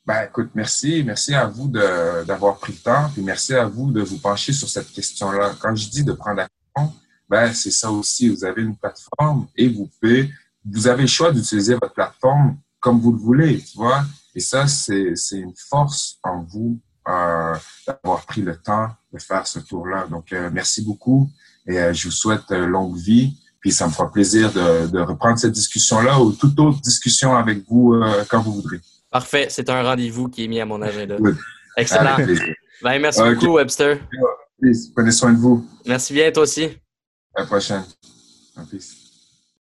[0.06, 1.02] Ben, écoute, merci.
[1.04, 3.10] Merci à vous d'avoir pris le temps.
[3.12, 5.54] Puis merci à vous de vous pencher sur cette question-là.
[5.60, 6.94] Quand je dis de prendre action,
[7.28, 8.28] ben, c'est ça aussi.
[8.28, 10.30] Vous avez une plateforme et vous pouvez,
[10.64, 14.04] vous avez le choix d'utiliser votre plateforme comme vous le voulez, tu vois.
[14.32, 16.78] Et ça, c'est une force en vous
[17.08, 20.06] euh, d'avoir pris le temps de faire ce tour-là.
[20.08, 21.28] Donc, euh, merci beaucoup
[21.66, 23.36] et euh, je vous souhaite longue vie.
[23.58, 27.64] Puis ça me fera plaisir de, de reprendre cette discussion-là ou toute autre discussion avec
[27.68, 28.80] vous quand vous voudrez.
[29.16, 29.46] Parfait.
[29.48, 31.16] C'est un rendez-vous qui est mis à mon agenda.
[31.78, 32.18] Excellent.
[32.82, 33.98] Ben, merci beaucoup, Webster.
[34.94, 35.66] Prenez soin de vous.
[35.86, 36.64] Merci bien, toi aussi.
[37.34, 37.82] À la prochaine.
[38.70, 38.95] Peace.